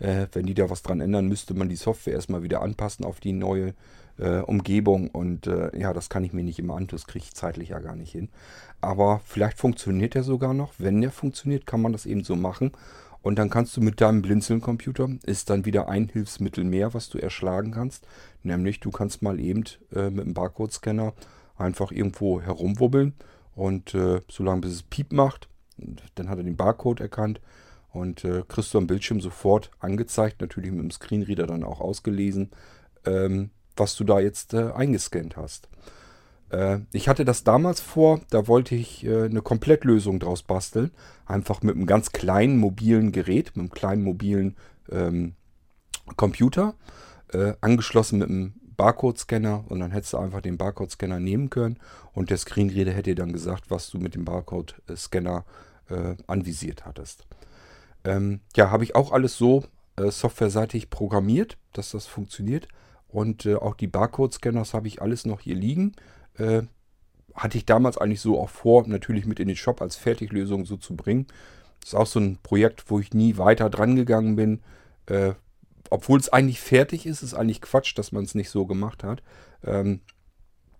[0.00, 3.20] Äh, wenn die da was dran ändern, müsste man die Software erstmal wieder anpassen auf
[3.20, 3.74] die neue
[4.18, 7.34] äh, Umgebung und äh, ja, das kann ich mir nicht immer antun, das kriege ich
[7.34, 8.28] zeitlich ja gar nicht hin.
[8.80, 10.72] Aber vielleicht funktioniert er sogar noch.
[10.78, 12.72] Wenn der funktioniert, kann man das eben so machen.
[13.22, 17.18] Und dann kannst du mit deinem Blinzeln-Computer, ist dann wieder ein Hilfsmittel mehr, was du
[17.18, 18.06] erschlagen kannst.
[18.42, 19.64] Nämlich du kannst mal eben
[19.94, 21.12] äh, mit dem Barcode-Scanner
[21.56, 23.14] einfach irgendwo herumwubbeln
[23.54, 25.48] und äh, solange bis es Piep macht,
[26.14, 27.40] dann hat er den Barcode erkannt
[27.92, 32.50] und äh, kriegst du am Bildschirm sofort angezeigt, natürlich mit dem Screenreader dann auch ausgelesen,
[33.04, 35.68] ähm, was du da jetzt äh, eingescannt hast.
[36.50, 40.90] Äh, ich hatte das damals vor, da wollte ich äh, eine Komplettlösung draus basteln.
[41.26, 44.56] Einfach mit einem ganz kleinen mobilen Gerät, mit einem kleinen mobilen
[44.90, 45.34] ähm,
[46.16, 46.74] Computer,
[47.32, 51.78] äh, angeschlossen mit einem Barcode-Scanner und dann hättest du einfach den Barcode-Scanner nehmen können
[52.12, 55.44] und der Screenreader hätte dir dann gesagt, was du mit dem Barcode-Scanner
[55.90, 57.26] äh, anvisiert hattest.
[58.04, 59.64] Ähm, ja, habe ich auch alles so
[59.96, 62.68] äh, softwareseitig programmiert, dass das funktioniert.
[63.08, 65.92] Und äh, auch die Barcode-Scanners habe ich alles noch hier liegen.
[66.38, 66.62] Äh,
[67.34, 70.76] hatte ich damals eigentlich so auch vor, natürlich mit in den Shop als Fertiglösung so
[70.76, 71.26] zu bringen.
[71.80, 74.60] Das ist auch so ein Projekt, wo ich nie weiter dran gegangen bin.
[75.06, 75.34] Äh,
[75.90, 79.22] obwohl es eigentlich fertig ist, ist eigentlich Quatsch, dass man es nicht so gemacht hat.
[79.64, 80.00] Ähm,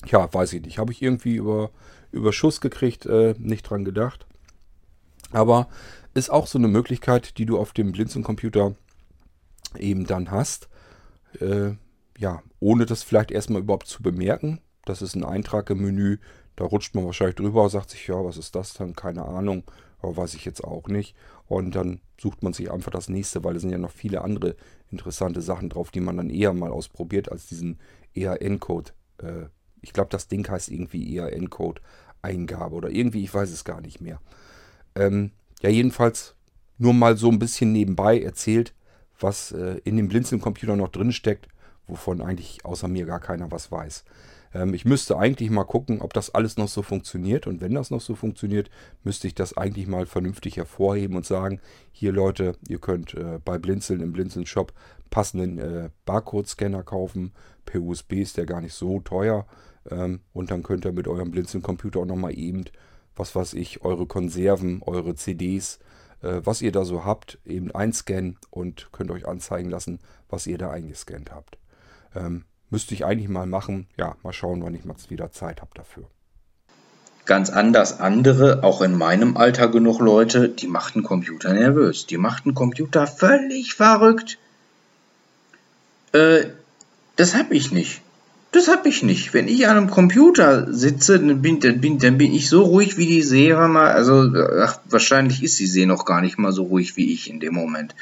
[0.06, 0.78] ja, weiß ich nicht.
[0.78, 1.70] Habe ich irgendwie über,
[2.12, 4.26] über Schuss gekriegt, äh, nicht dran gedacht.
[5.32, 5.68] Aber
[6.14, 8.74] ist auch so eine Möglichkeit, die du auf dem Blinzeln-Computer
[9.78, 10.68] eben dann hast.
[11.40, 11.72] Äh,
[12.18, 14.61] ja, ohne das vielleicht erstmal überhaupt zu bemerken.
[14.84, 16.18] Das ist ein Eintrag im Menü.
[16.56, 18.94] Da rutscht man wahrscheinlich drüber sagt sich, ja, was ist das dann?
[18.94, 19.64] Keine Ahnung.
[20.00, 21.14] Aber weiß ich jetzt auch nicht.
[21.46, 24.56] Und dann sucht man sich einfach das nächste, weil es sind ja noch viele andere
[24.91, 27.78] interessante Sachen drauf, die man dann eher mal ausprobiert als diesen
[28.14, 28.93] ERN-Code.
[29.18, 29.47] Äh,
[29.82, 31.80] ich glaube, das Ding heißt irgendwie ERN-Code
[32.22, 34.20] Eingabe oder irgendwie, ich weiß es gar nicht mehr.
[34.95, 35.30] Ähm,
[35.62, 36.34] ja, jedenfalls
[36.78, 38.74] nur mal so ein bisschen nebenbei erzählt,
[39.18, 41.49] was äh, in dem Blinzeln-Computer noch drin steckt
[41.91, 44.05] wovon eigentlich außer mir gar keiner was weiß.
[44.55, 47.46] Ähm, ich müsste eigentlich mal gucken, ob das alles noch so funktioniert.
[47.46, 48.70] Und wenn das noch so funktioniert,
[49.05, 51.61] müsste ich das eigentlich mal vernünftig hervorheben und sagen,
[51.92, 54.72] hier Leute, ihr könnt äh, bei Blinzeln im Blinzeln-Shop
[55.11, 57.32] passenden äh, Barcode-Scanner kaufen.
[57.64, 59.46] Per USB ist der gar nicht so teuer.
[59.90, 62.64] Ähm, und dann könnt ihr mit eurem Blinzeln-Computer auch nochmal eben,
[63.16, 65.78] was weiß ich, eure Konserven, eure CDs,
[66.22, 70.59] äh, was ihr da so habt, eben einscannen und könnt euch anzeigen lassen, was ihr
[70.59, 71.59] da eingescannt habt.
[72.14, 73.87] Ähm, müsste ich eigentlich mal machen.
[73.97, 76.05] Ja, mal schauen, wann ich mal wieder Zeit habe dafür.
[77.27, 82.07] Ganz anders andere, auch in meinem Alter genug Leute, die machten Computer nervös.
[82.07, 84.39] Die machten Computer völlig verrückt.
[86.12, 86.47] Äh,
[87.16, 88.01] das hab ich nicht.
[88.53, 89.33] Das hab ich nicht.
[89.33, 92.97] Wenn ich an einem Computer sitze, dann bin, dann bin, dann bin ich so ruhig
[92.97, 93.53] wie die See.
[93.53, 97.39] Also, ach, wahrscheinlich ist die See noch gar nicht mal so ruhig wie ich in
[97.39, 97.95] dem Moment.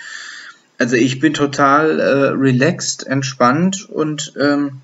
[0.79, 4.81] Also ich bin total äh, relaxed, entspannt und ähm,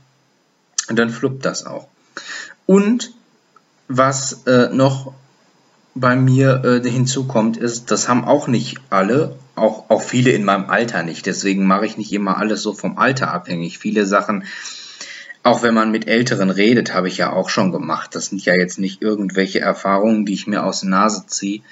[0.88, 1.86] dann fluppt das auch.
[2.66, 3.12] Und
[3.86, 5.14] was äh, noch
[5.94, 10.68] bei mir äh, hinzukommt, ist, das haben auch nicht alle, auch, auch viele in meinem
[10.68, 11.26] Alter nicht.
[11.26, 13.78] Deswegen mache ich nicht immer alles so vom Alter abhängig.
[13.78, 14.44] Viele Sachen,
[15.44, 18.16] auch wenn man mit Älteren redet, habe ich ja auch schon gemacht.
[18.16, 21.62] Das sind ja jetzt nicht irgendwelche Erfahrungen, die ich mir aus der Nase ziehe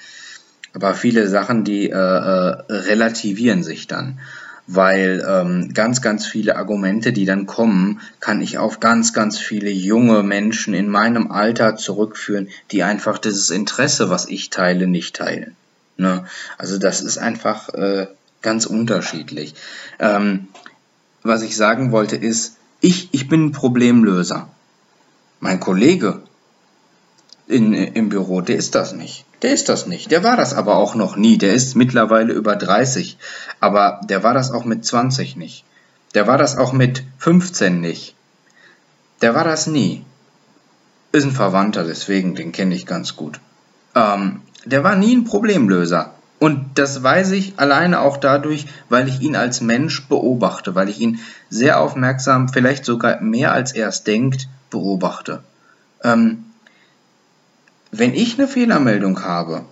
[0.73, 4.19] aber viele Sachen, die äh, äh, relativieren sich dann.
[4.65, 9.69] Weil ähm, ganz, ganz viele Argumente, die dann kommen, kann ich auf ganz, ganz viele
[9.69, 15.57] junge Menschen in meinem Alter zurückführen, die einfach dieses Interesse, was ich teile, nicht teilen.
[15.97, 16.25] Ne?
[16.57, 18.07] Also das ist einfach äh,
[18.41, 19.53] ganz unterschiedlich.
[19.99, 20.47] Ähm,
[21.23, 24.49] was ich sagen wollte ist, ich, ich bin ein Problemlöser.
[25.41, 26.21] Mein Kollege
[27.47, 29.25] in, im Büro, der ist das nicht.
[29.43, 30.09] Der ist das nicht.
[30.09, 31.37] Der war das aber auch noch nie.
[31.37, 33.17] Der ist mittlerweile über 30.
[33.59, 35.65] Aber der war das auch mit 20 nicht.
[36.15, 38.15] Der war das auch mit 15 nicht.
[39.21, 40.05] Der war das nie.
[41.11, 43.39] Ist ein Verwandter, deswegen, den kenne ich ganz gut.
[43.95, 46.13] Ähm, der war nie ein Problemlöser.
[46.39, 50.99] Und das weiß ich alleine auch dadurch, weil ich ihn als Mensch beobachte, weil ich
[50.99, 51.19] ihn
[51.49, 55.43] sehr aufmerksam, vielleicht sogar mehr als er es denkt, beobachte.
[56.03, 56.45] Ähm,
[57.93, 59.63] wenn ich eine Fehlermeldung habe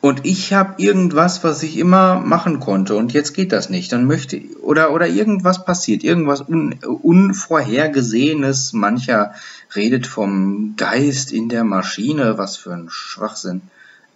[0.00, 4.06] und ich habe irgendwas, was ich immer machen konnte und jetzt geht das nicht, dann
[4.06, 8.72] möchte oder oder irgendwas passiert, irgendwas un, unvorhergesehenes.
[8.72, 9.34] Mancher
[9.74, 13.62] redet vom Geist in der Maschine, was für ein Schwachsinn.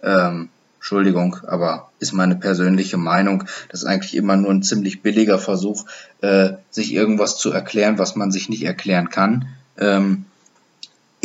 [0.01, 3.43] Ähm, Entschuldigung, aber ist meine persönliche Meinung.
[3.69, 5.85] Das ist eigentlich immer nur ein ziemlich billiger Versuch,
[6.21, 9.47] äh, sich irgendwas zu erklären, was man sich nicht erklären kann.
[9.77, 10.25] Ähm,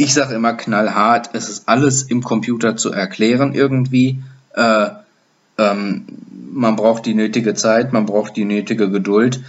[0.01, 4.23] ich sage immer knallhart, es ist alles im Computer zu erklären irgendwie.
[4.55, 4.89] Äh,
[5.59, 6.07] ähm,
[6.53, 9.43] man braucht die nötige Zeit, man braucht die nötige Geduld.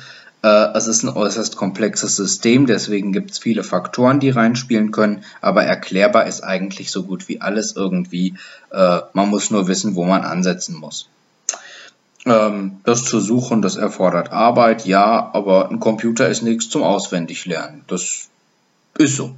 [0.43, 5.23] Äh, es ist ein äußerst komplexes System, deswegen gibt es viele Faktoren, die reinspielen können,
[5.39, 8.35] aber erklärbar ist eigentlich so gut wie alles irgendwie.
[8.71, 11.07] Äh, man muss nur wissen, wo man ansetzen muss.
[12.25, 17.85] Ähm, das zu suchen, das erfordert Arbeit, ja, aber ein Computer ist nichts zum Auswendiglernen.
[17.87, 18.27] Das
[18.97, 19.33] ist so.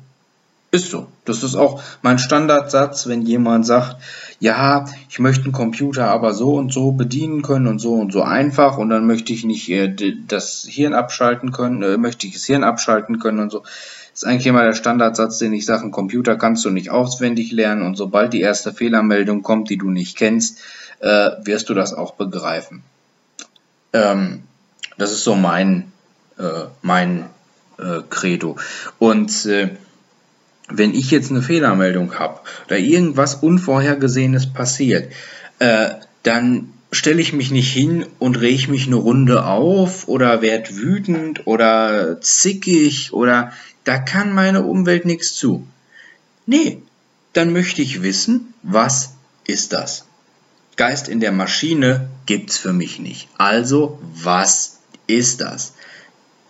[0.74, 1.06] Ist so.
[1.24, 3.98] Das ist auch mein Standardsatz, wenn jemand sagt,
[4.40, 8.24] ja, ich möchte einen Computer aber so und so bedienen können und so und so
[8.24, 9.94] einfach und dann möchte ich nicht äh,
[10.28, 13.60] das Hirn abschalten können, äh, möchte ich das Hirn abschalten können und so.
[13.60, 17.52] Das ist eigentlich immer der Standardsatz, den ich sage, einen Computer kannst du nicht auswendig
[17.52, 20.58] lernen und sobald die erste Fehlermeldung kommt, die du nicht kennst,
[21.02, 22.82] äh, wirst du das auch begreifen.
[23.94, 24.42] Ähm,
[24.98, 25.92] das ist so mein,
[26.40, 27.30] äh, mein
[27.78, 28.58] äh, Credo.
[28.98, 29.70] Und äh,
[30.70, 35.12] wenn ich jetzt eine Fehlermeldung habe oder irgendwas Unvorhergesehenes passiert,
[35.60, 35.90] äh,
[36.24, 41.48] dann stelle ich mich nicht hin und reg mich eine Runde auf oder werd wütend
[41.48, 43.52] oder zickig oder
[43.84, 45.68] da kann meine Umwelt nichts zu.
[46.46, 46.82] Nee,
[47.34, 50.06] dann möchte ich wissen, was ist das?
[50.76, 53.28] Geist in der Maschine gibt's für mich nicht.
[53.38, 55.74] Also, was ist das?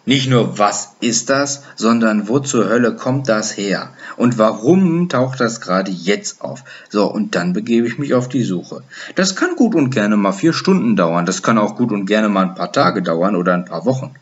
[0.05, 3.89] Nicht nur, was ist das, sondern wo zur Hölle kommt das her?
[4.17, 6.65] Und warum taucht das gerade jetzt auf?
[6.89, 8.83] So, und dann begebe ich mich auf die Suche.
[9.15, 12.27] Das kann gut und gerne mal vier Stunden dauern, das kann auch gut und gerne
[12.27, 14.13] mal ein paar Tage dauern oder ein paar Wochen.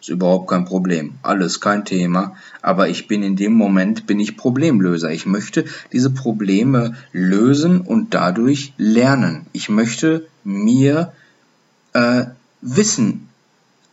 [0.00, 1.14] Ist überhaupt kein Problem.
[1.22, 2.36] Alles kein Thema.
[2.62, 5.10] Aber ich bin in dem Moment, bin ich Problemlöser.
[5.10, 9.46] Ich möchte diese Probleme lösen und dadurch lernen.
[9.52, 11.12] Ich möchte mir
[11.94, 12.26] äh,
[12.60, 13.27] Wissen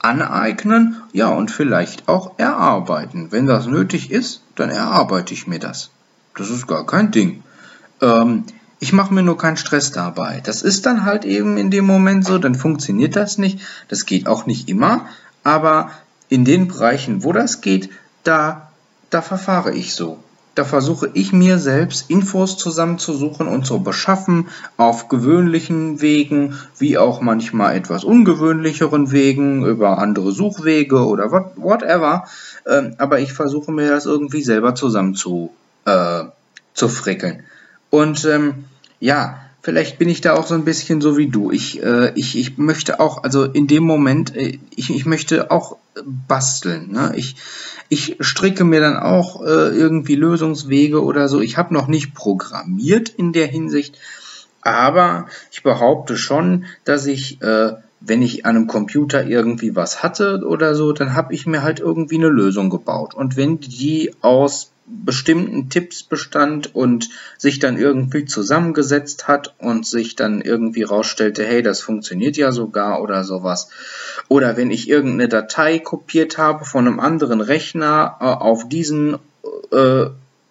[0.06, 3.32] aneignen, ja und vielleicht auch erarbeiten.
[3.32, 5.90] Wenn das nötig ist, dann erarbeite ich mir das.
[6.36, 7.44] Das ist gar kein Ding.
[8.02, 8.44] Ähm,
[8.80, 10.42] ich mache mir nur keinen Stress dabei.
[10.44, 13.60] Das ist dann halt eben in dem Moment so, dann funktioniert das nicht.
[13.88, 15.08] Das geht auch nicht immer,
[15.44, 15.92] aber
[16.30, 17.90] in den Bereichen, wo das geht,
[18.24, 18.70] da,
[19.10, 20.20] da verfahre ich so.
[20.56, 24.48] Da versuche ich mir selbst Infos zusammenzusuchen und zu beschaffen
[24.78, 32.26] auf gewöhnlichen Wegen, wie auch manchmal etwas ungewöhnlicheren Wegen, über andere Suchwege oder what, whatever.
[32.66, 35.52] Ähm, aber ich versuche mir das irgendwie selber zusammen zu,
[35.84, 36.24] äh,
[36.74, 37.44] zu frickeln.
[37.90, 38.66] Und ähm,
[39.02, 41.50] ja, vielleicht bin ich da auch so ein bisschen so wie du.
[41.50, 45.78] Ich, äh, ich, ich möchte auch, also in dem Moment, äh, ich, ich möchte auch
[46.28, 46.92] basteln.
[46.92, 47.14] Ne?
[47.16, 47.36] Ich,
[47.90, 51.42] ich stricke mir dann auch äh, irgendwie Lösungswege oder so.
[51.42, 53.98] Ich habe noch nicht programmiert in der Hinsicht,
[54.62, 60.44] aber ich behaupte schon, dass ich, äh, wenn ich an einem Computer irgendwie was hatte
[60.46, 63.16] oder so, dann habe ich mir halt irgendwie eine Lösung gebaut.
[63.16, 70.16] Und wenn die aus bestimmten Tipps bestand und sich dann irgendwie zusammengesetzt hat und sich
[70.16, 73.70] dann irgendwie rausstellte, hey, das funktioniert ja sogar oder sowas.
[74.28, 79.18] Oder wenn ich irgendeine Datei kopiert habe von einem anderen Rechner äh, auf diesen
[79.72, 80.06] äh,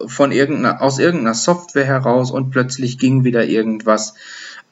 [0.07, 4.14] von irgendeiner, aus irgendeiner Software heraus und plötzlich ging wieder irgendwas.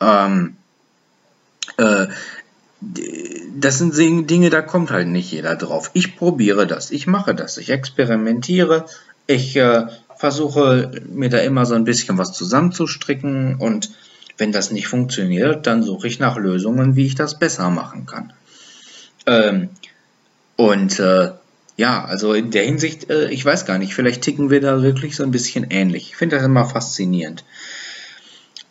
[0.01, 0.57] Ähm,
[1.77, 2.09] äh,
[3.55, 5.91] das sind Dinge, da kommt halt nicht jeder drauf.
[5.95, 8.87] Ich probiere das, ich mache das, ich experimentiere,
[9.27, 13.91] ich äh, versuche mir da immer so ein bisschen was zusammenzustricken und
[14.39, 18.33] wenn das nicht funktioniert, dann suche ich nach Lösungen, wie ich das besser machen kann.
[19.27, 19.69] Ähm,
[20.57, 21.33] und äh,
[21.77, 25.17] ja, also in der Hinsicht, äh, ich weiß gar nicht, vielleicht ticken wir da wirklich
[25.17, 26.11] so ein bisschen ähnlich.
[26.11, 27.45] Ich finde das immer faszinierend.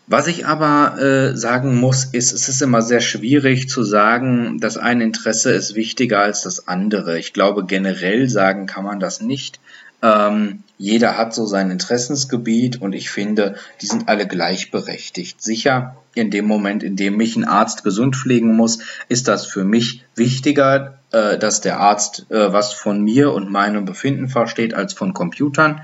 [0.07, 4.77] Was ich aber äh, sagen muss, ist, es ist immer sehr schwierig zu sagen, dass
[4.77, 7.17] ein Interesse ist wichtiger als das andere.
[7.17, 9.61] Ich glaube, generell sagen kann man das nicht.
[10.01, 15.41] Ähm, jeder hat so sein Interessensgebiet und ich finde, die sind alle gleichberechtigt.
[15.41, 19.63] Sicher, in dem Moment, in dem mich ein Arzt gesund pflegen muss, ist das für
[19.63, 24.93] mich wichtiger, äh, dass der Arzt äh, was von mir und meinem Befinden versteht als
[24.93, 25.81] von Computern.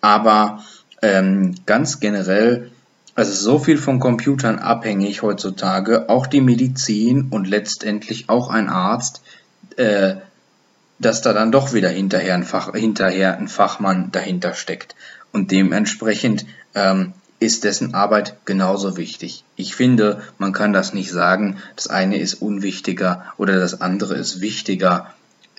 [0.00, 0.62] Aber
[1.00, 2.70] ähm, ganz generell,
[3.14, 8.68] es ist so viel von Computern abhängig heutzutage, auch die Medizin und letztendlich auch ein
[8.68, 9.22] Arzt,
[9.76, 10.16] äh,
[10.98, 14.94] dass da dann doch wieder hinterher ein, Fach, hinterher ein Fachmann dahinter steckt.
[15.32, 19.44] Und dementsprechend ähm, ist dessen Arbeit genauso wichtig.
[19.56, 24.40] Ich finde, man kann das nicht sagen, das eine ist unwichtiger oder das andere ist
[24.40, 25.12] wichtiger.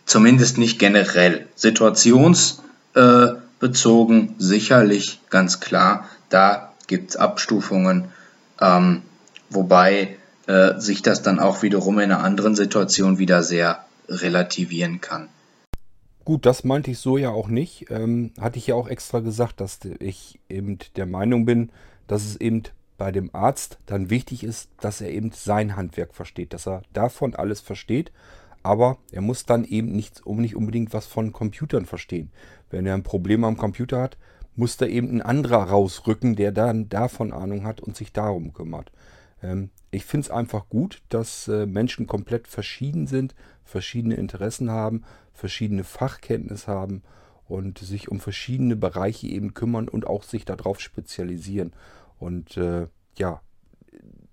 [0.06, 1.48] Zumindest nicht generell.
[1.56, 6.10] Situationsbezogen äh, sicherlich ganz klar.
[6.30, 8.06] Da gibt's Abstufungen,
[8.60, 9.04] ähm,
[9.50, 10.18] wobei
[10.48, 15.30] äh, sich das dann auch wiederum in einer anderen Situation wieder sehr relativieren kann.
[16.26, 17.88] Gut, das meinte ich so ja auch nicht.
[17.90, 21.72] Ähm, hatte ich ja auch extra gesagt, dass ich eben der Meinung bin,
[22.08, 22.64] dass es eben
[22.98, 27.34] bei dem Arzt dann wichtig ist, dass er eben sein Handwerk versteht, dass er davon
[27.34, 28.12] alles versteht.
[28.62, 32.30] Aber er muss dann eben nicht, nicht unbedingt was von Computern verstehen.
[32.70, 34.18] Wenn er ein Problem am Computer hat,
[34.56, 38.92] muss da eben ein anderer rausrücken, der dann davon Ahnung hat und sich darum kümmert.
[39.42, 43.34] Ähm, ich finde es einfach gut, dass äh, Menschen komplett verschieden sind,
[43.70, 45.04] verschiedene Interessen haben,
[45.34, 47.04] verschiedene Fachkenntnisse haben
[47.48, 51.74] und sich um verschiedene Bereiche eben kümmern und auch sich darauf spezialisieren.
[52.20, 53.42] Und äh, ja,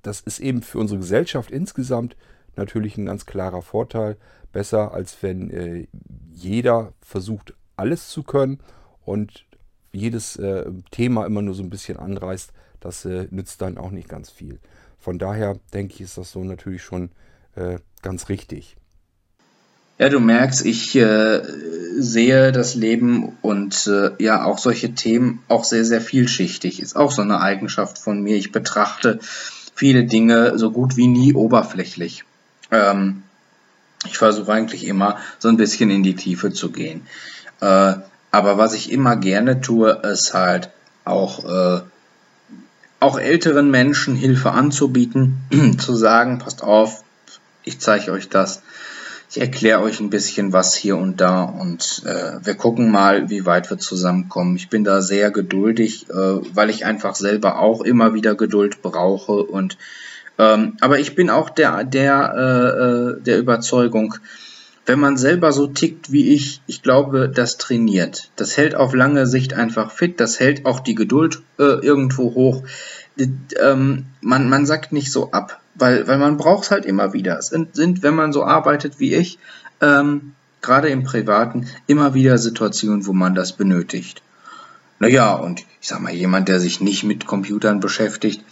[0.02, 2.16] das ist eben für unsere Gesellschaft insgesamt
[2.56, 4.16] natürlich ein ganz klarer Vorteil.
[4.52, 5.86] Besser als wenn äh,
[6.32, 8.58] jeder versucht, alles zu können
[9.04, 9.46] und
[9.92, 12.52] jedes äh, Thema immer nur so ein bisschen anreißt.
[12.80, 14.60] Das äh, nützt dann auch nicht ganz viel.
[14.98, 17.10] Von daher denke ich, ist das so natürlich schon
[17.54, 18.76] äh, ganz richtig.
[19.98, 21.42] Ja, du merkst, ich äh,
[21.98, 26.82] sehe das Leben und äh, ja auch solche Themen auch sehr, sehr vielschichtig.
[26.82, 28.36] Ist auch so eine Eigenschaft von mir.
[28.36, 29.18] Ich betrachte
[29.74, 32.24] viele Dinge so gut wie nie oberflächlich.
[32.70, 33.22] Ähm,
[34.04, 37.06] ich versuche eigentlich immer so ein bisschen in die Tiefe zu gehen.
[37.60, 37.94] Äh,
[38.30, 40.70] aber was ich immer gerne tue, ist halt
[41.04, 41.80] auch äh,
[43.00, 45.38] auch älteren Menschen Hilfe anzubieten,
[45.78, 47.02] zu sagen, passt auf,
[47.62, 48.62] ich zeige euch das,
[49.28, 53.44] ich erkläre euch ein bisschen was hier und da und äh, wir gucken mal, wie
[53.44, 54.56] weit wir zusammenkommen.
[54.56, 59.42] Ich bin da sehr geduldig, äh, weil ich einfach selber auch immer wieder Geduld brauche
[59.42, 59.76] und
[60.38, 64.14] ähm, aber ich bin auch der der äh, äh der Überzeugung,
[64.86, 68.30] wenn man selber so tickt wie ich, ich glaube, das trainiert.
[68.36, 72.62] Das hält auf lange Sicht einfach fit, das hält auch die Geduld äh, irgendwo hoch.
[73.60, 77.38] Ähm, man, man sagt nicht so ab, weil, weil man braucht es halt immer wieder.
[77.38, 79.38] Es sind, sind, wenn man so arbeitet wie ich,
[79.80, 80.32] ähm,
[80.62, 84.22] gerade im Privaten, immer wieder Situationen, wo man das benötigt.
[84.98, 88.42] Naja, und ich sag mal, jemand, der sich nicht mit Computern beschäftigt,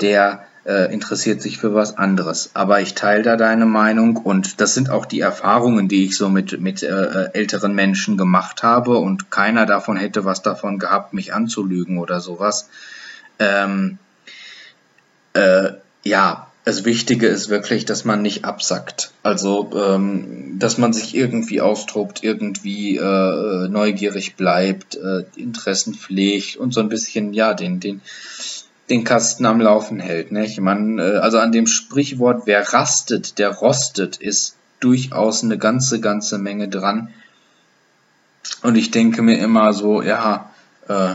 [0.00, 2.50] der äh, interessiert sich für was anderes.
[2.54, 6.28] Aber ich teile da deine Meinung und das sind auch die Erfahrungen, die ich so
[6.28, 11.34] mit, mit äh, älteren Menschen gemacht habe und keiner davon hätte was davon gehabt, mich
[11.34, 12.68] anzulügen oder sowas.
[13.38, 13.98] Ähm,
[15.32, 15.72] äh,
[16.04, 19.10] ja, das Wichtige ist wirklich, dass man nicht absackt.
[19.24, 26.72] Also, ähm, dass man sich irgendwie austobt, irgendwie äh, neugierig bleibt, äh, Interessen pflegt und
[26.72, 28.00] so ein bisschen, ja, den, den,
[28.90, 30.32] den Kasten am Laufen hält.
[30.32, 30.60] Nicht?
[30.60, 36.38] Man, äh, also an dem Sprichwort, wer rastet, der rostet, ist durchaus eine ganze, ganze
[36.38, 37.08] Menge dran.
[38.62, 40.50] Und ich denke mir immer so, ja,
[40.88, 41.14] äh,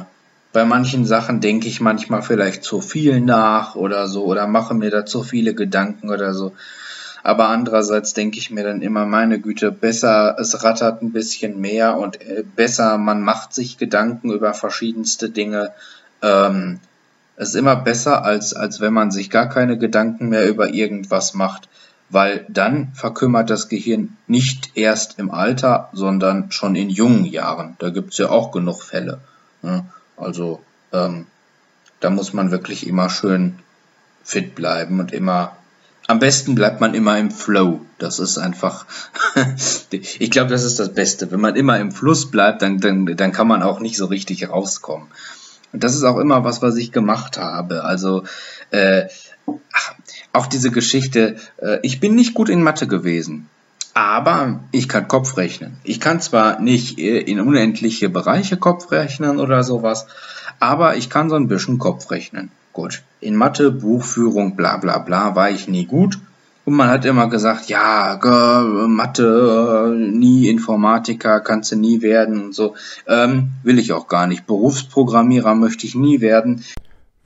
[0.53, 4.89] bei manchen Sachen denke ich manchmal vielleicht zu viel nach oder so oder mache mir
[4.89, 6.53] da zu viele Gedanken oder so.
[7.23, 11.97] Aber andererseits denke ich mir dann immer, meine Güte, besser, es rattert ein bisschen mehr
[11.97, 15.73] und äh, besser, man macht sich Gedanken über verschiedenste Dinge.
[16.21, 16.79] Ähm,
[17.37, 21.69] ist immer besser, als, als wenn man sich gar keine Gedanken mehr über irgendwas macht,
[22.09, 27.75] weil dann verkümmert das Gehirn nicht erst im Alter, sondern schon in jungen Jahren.
[27.79, 29.19] Da gibt's ja auch genug Fälle.
[29.61, 29.85] Ne?
[30.15, 30.61] Also
[30.93, 31.27] ähm,
[31.99, 33.59] da muss man wirklich immer schön
[34.23, 35.55] fit bleiben und immer
[36.07, 37.81] am besten bleibt man immer im Flow.
[37.97, 38.85] Das ist einfach,
[39.91, 41.31] ich glaube, das ist das Beste.
[41.31, 44.49] Wenn man immer im Fluss bleibt, dann, dann, dann kann man auch nicht so richtig
[44.49, 45.09] rauskommen.
[45.73, 47.83] Und das ist auch immer was, was ich gemacht habe.
[47.83, 48.23] Also
[48.71, 49.05] äh,
[49.73, 49.93] ach,
[50.33, 53.49] auch diese Geschichte, äh, ich bin nicht gut in Mathe gewesen.
[53.93, 55.77] Aber ich kann Kopf rechnen.
[55.83, 60.05] Ich kann zwar nicht äh, in unendliche Bereiche Kopf rechnen oder sowas,
[60.59, 62.51] aber ich kann so ein bisschen Kopf rechnen.
[62.73, 63.01] Gut.
[63.21, 66.19] In Mathe, Buchführung, bla bla bla war ich nie gut.
[66.67, 68.19] Und man hat immer gesagt, ja,
[68.89, 72.75] Mathe, nie Informatiker, kannst du nie werden und so.
[73.07, 74.45] Ähm, will ich auch gar nicht.
[74.47, 76.65] Berufsprogrammierer möchte ich nie werden.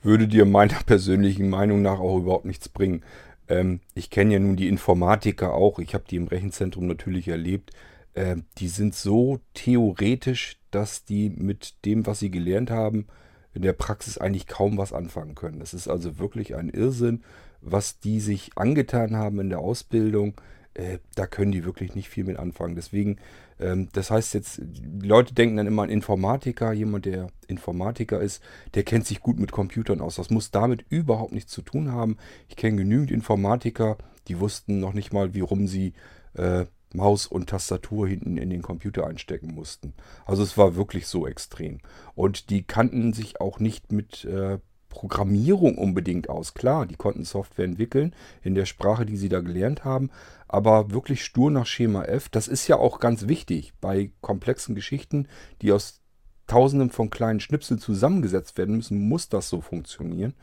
[0.00, 3.02] Würde dir meiner persönlichen Meinung nach auch überhaupt nichts bringen.
[3.48, 5.80] Ähm, ich kenne ja nun die Informatiker auch.
[5.80, 7.72] Ich habe die im Rechenzentrum natürlich erlebt.
[8.14, 13.08] Ähm, die sind so theoretisch, dass die mit dem, was sie gelernt haben,
[13.54, 15.58] in der Praxis eigentlich kaum was anfangen können.
[15.58, 17.24] Das ist also wirklich ein Irrsinn,
[17.62, 20.34] was die sich angetan haben in der Ausbildung.
[20.74, 22.74] Äh, da können die wirklich nicht viel mit anfangen.
[22.74, 23.16] Deswegen,
[23.60, 26.72] ähm, das heißt jetzt, die Leute denken dann immer an Informatiker.
[26.72, 28.42] Jemand, der Informatiker ist,
[28.74, 30.16] der kennt sich gut mit Computern aus.
[30.16, 32.16] Das muss damit überhaupt nichts zu tun haben.
[32.48, 33.98] Ich kenne genügend Informatiker,
[34.28, 35.92] die wussten noch nicht mal, wie rum sie
[36.34, 39.94] äh, Maus und Tastatur hinten in den Computer einstecken mussten.
[40.26, 41.78] Also es war wirklich so extrem.
[42.14, 44.58] Und die kannten sich auch nicht mit äh,
[44.92, 46.52] Programmierung unbedingt aus.
[46.52, 50.10] Klar, die konnten Software entwickeln in der Sprache, die sie da gelernt haben,
[50.48, 52.28] aber wirklich stur nach Schema F.
[52.28, 55.28] Das ist ja auch ganz wichtig bei komplexen Geschichten,
[55.62, 56.00] die aus
[56.46, 60.34] Tausenden von kleinen Schnipseln zusammengesetzt werden müssen, muss das so funktionieren.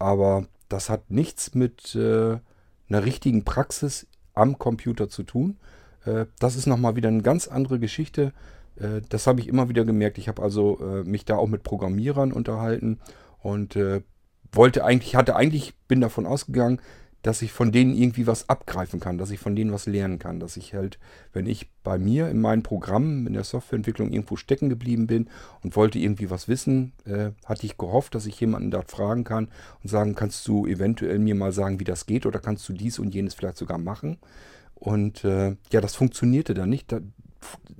[0.00, 2.38] Aber das hat nichts mit äh,
[2.88, 5.58] einer richtigen Praxis am Computer zu tun.
[6.04, 8.32] Äh, das ist nochmal wieder eine ganz andere Geschichte.
[8.74, 10.18] Äh, das habe ich immer wieder gemerkt.
[10.18, 12.98] Ich habe also äh, mich da auch mit Programmierern unterhalten
[13.42, 13.76] und
[14.52, 16.80] wollte eigentlich, hatte eigentlich, bin davon ausgegangen,
[17.22, 20.40] dass ich von denen irgendwie was abgreifen kann, dass ich von denen was lernen kann,
[20.40, 20.98] dass ich halt,
[21.32, 25.28] wenn ich bei mir in meinen Programmen, in der Softwareentwicklung irgendwo stecken geblieben bin
[25.62, 29.48] und wollte irgendwie was wissen, äh, hatte ich gehofft, dass ich jemanden dort fragen kann
[29.82, 32.98] und sagen, kannst du eventuell mir mal sagen, wie das geht oder kannst du dies
[32.98, 34.18] und jenes vielleicht sogar machen?
[34.74, 36.90] Und äh, ja, das funktionierte dann nicht.
[36.90, 37.00] Da,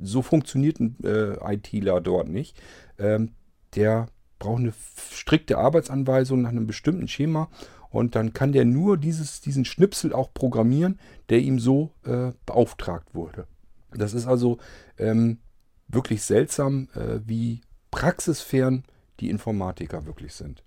[0.01, 2.61] so funktioniert ein äh, ITler dort nicht.
[2.99, 3.33] Ähm,
[3.75, 4.07] der
[4.43, 4.73] braucht eine
[5.13, 7.49] strikte Arbeitsanweisung nach einem bestimmten Schema
[7.91, 13.15] und dann kann der nur dieses, diesen Schnipsel auch programmieren, der ihm so äh, beauftragt
[13.15, 13.47] wurde.
[13.93, 14.59] Das ist also
[14.99, 15.39] ähm,
[15.87, 17.61] wirklich seltsam, äh, wie
[17.93, 18.83] praxisfern
[19.21, 20.65] die Informatiker wirklich sind.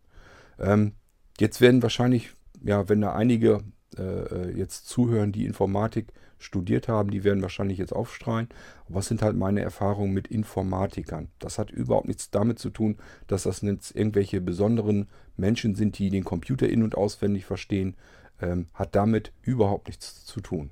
[0.57, 0.93] Ähm,
[1.37, 2.31] jetzt werden wahrscheinlich,
[2.63, 3.61] ja, wenn da einige
[3.97, 8.49] äh, äh jetzt zuhören, die Informatik studiert haben, die werden wahrscheinlich jetzt aufstrahlen.
[8.87, 11.29] Was sind halt meine Erfahrungen mit Informatikern?
[11.39, 15.07] Das hat überhaupt nichts damit zu tun, dass das jetzt irgendwelche besonderen
[15.37, 17.95] Menschen sind, die den Computer in- und auswendig verstehen.
[18.41, 20.69] Ähm, hat damit überhaupt nichts zu tun.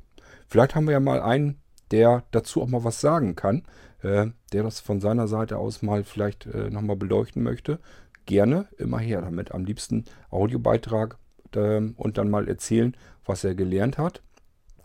[0.47, 1.61] Vielleicht haben wir ja mal einen,
[1.91, 3.63] der dazu auch mal was sagen kann,
[4.01, 7.79] äh, der das von seiner Seite aus mal vielleicht äh, nochmal beleuchten möchte.
[8.25, 9.53] Gerne immer her damit.
[9.53, 11.17] Am liebsten Audiobeitrag
[11.55, 14.22] äh, und dann mal erzählen, was er gelernt hat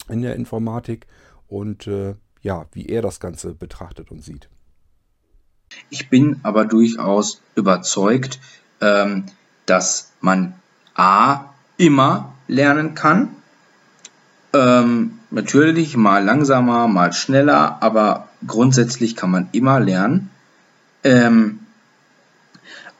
[0.08, 1.06] in der Informatik
[1.46, 4.48] und äh, ja, wie er das Ganze betrachtet und sieht.
[5.90, 8.40] Ich bin aber durchaus überzeugt,
[8.80, 9.26] ähm,
[9.66, 10.54] dass man
[10.94, 13.36] A immer lernen kann.
[14.52, 20.30] Ähm, natürlich mal langsamer, mal schneller, aber grundsätzlich kann man immer lernen.
[21.04, 21.60] Ähm,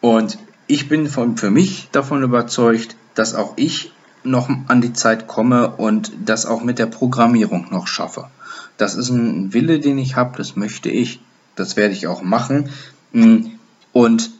[0.01, 3.93] und ich bin von, für mich davon überzeugt, dass auch ich
[4.31, 8.29] noch an die Zeit komme und das auch mit der Programmierung noch schaffe.
[8.77, 11.21] Das ist ein Wille, den ich habe, das möchte ich,
[11.57, 12.71] das werde ich auch machen.
[13.13, 13.47] Mm,
[13.93, 14.31] und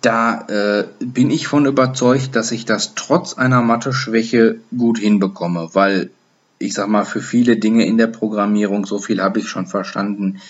[0.00, 6.10] da äh, bin ich von überzeugt, dass ich das trotz einer Mathe-Schwäche gut hinbekomme, weil
[6.58, 10.40] ich sag mal, für viele Dinge in der Programmierung, so viel habe ich schon verstanden,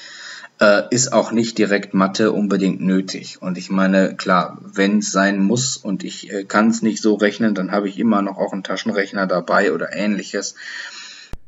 [0.61, 3.41] äh, ist auch nicht direkt Mathe unbedingt nötig.
[3.41, 7.15] Und ich meine, klar, wenn es sein muss und ich äh, kann es nicht so
[7.15, 10.55] rechnen, dann habe ich immer noch auch einen Taschenrechner dabei oder ähnliches.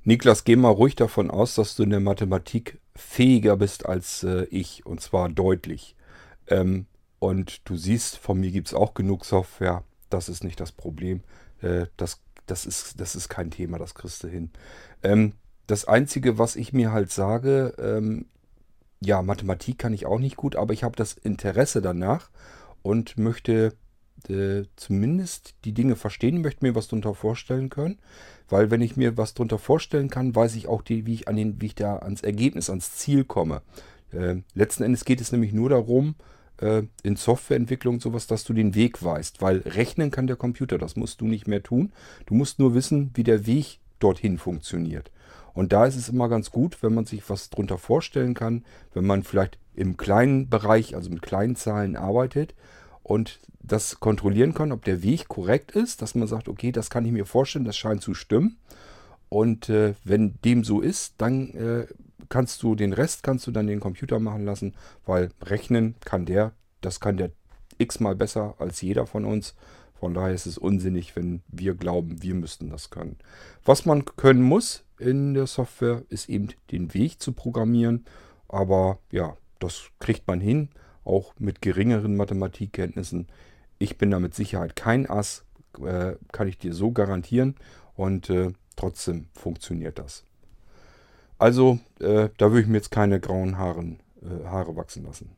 [0.04, 4.44] Niklas, geh mal ruhig davon aus, dass du in der Mathematik fähiger bist als äh,
[4.50, 5.94] ich, und zwar deutlich.
[6.48, 6.86] Ähm,
[7.18, 9.84] und du siehst, von mir gibt es auch genug Software.
[10.10, 11.20] Das ist nicht das Problem.
[11.60, 14.50] Äh, das, das, ist, das ist kein Thema, das kriegst du hin.
[15.02, 15.34] Ähm,
[15.66, 18.26] das Einzige, was ich mir halt sage, ähm,
[19.04, 22.30] ja, Mathematik kann ich auch nicht gut, aber ich habe das Interesse danach
[22.82, 23.74] und möchte
[24.28, 27.98] äh, zumindest die Dinge verstehen, möchte mir was darunter vorstellen können.
[28.48, 31.36] Weil wenn ich mir was darunter vorstellen kann, weiß ich auch, die, wie, ich an
[31.36, 33.62] den, wie ich da ans Ergebnis, ans Ziel komme.
[34.12, 36.14] Äh, letzten Endes geht es nämlich nur darum,
[36.58, 39.40] äh, in Softwareentwicklung sowas, dass du den Weg weißt.
[39.40, 41.92] Weil rechnen kann der Computer, das musst du nicht mehr tun.
[42.26, 45.10] Du musst nur wissen, wie der Weg dorthin funktioniert.
[45.54, 49.06] Und da ist es immer ganz gut, wenn man sich was drunter vorstellen kann, wenn
[49.06, 52.54] man vielleicht im kleinen Bereich, also mit kleinen Zahlen arbeitet
[53.02, 57.04] und das kontrollieren kann, ob der Weg korrekt ist, dass man sagt, okay, das kann
[57.04, 58.56] ich mir vorstellen, das scheint zu stimmen.
[59.28, 61.86] Und äh, wenn dem so ist, dann äh,
[62.28, 64.74] kannst du den Rest kannst du dann den Computer machen lassen,
[65.06, 67.30] weil rechnen kann der, das kann der
[67.78, 69.54] x-mal besser als jeder von uns,
[70.02, 73.18] Von daher ist es unsinnig, wenn wir glauben, wir müssten das können.
[73.64, 78.04] Was man können muss in der Software, ist eben den Weg zu programmieren.
[78.48, 80.68] Aber ja, das kriegt man hin,
[81.04, 83.28] auch mit geringeren Mathematikkenntnissen.
[83.78, 85.44] Ich bin da mit Sicherheit kein Ass,
[85.84, 87.56] äh, kann ich dir so garantieren.
[87.94, 90.24] Und äh, trotzdem funktioniert das.
[91.38, 95.30] Also, äh, da würde ich mir jetzt keine grauen Haaren, äh, Haare wachsen lassen.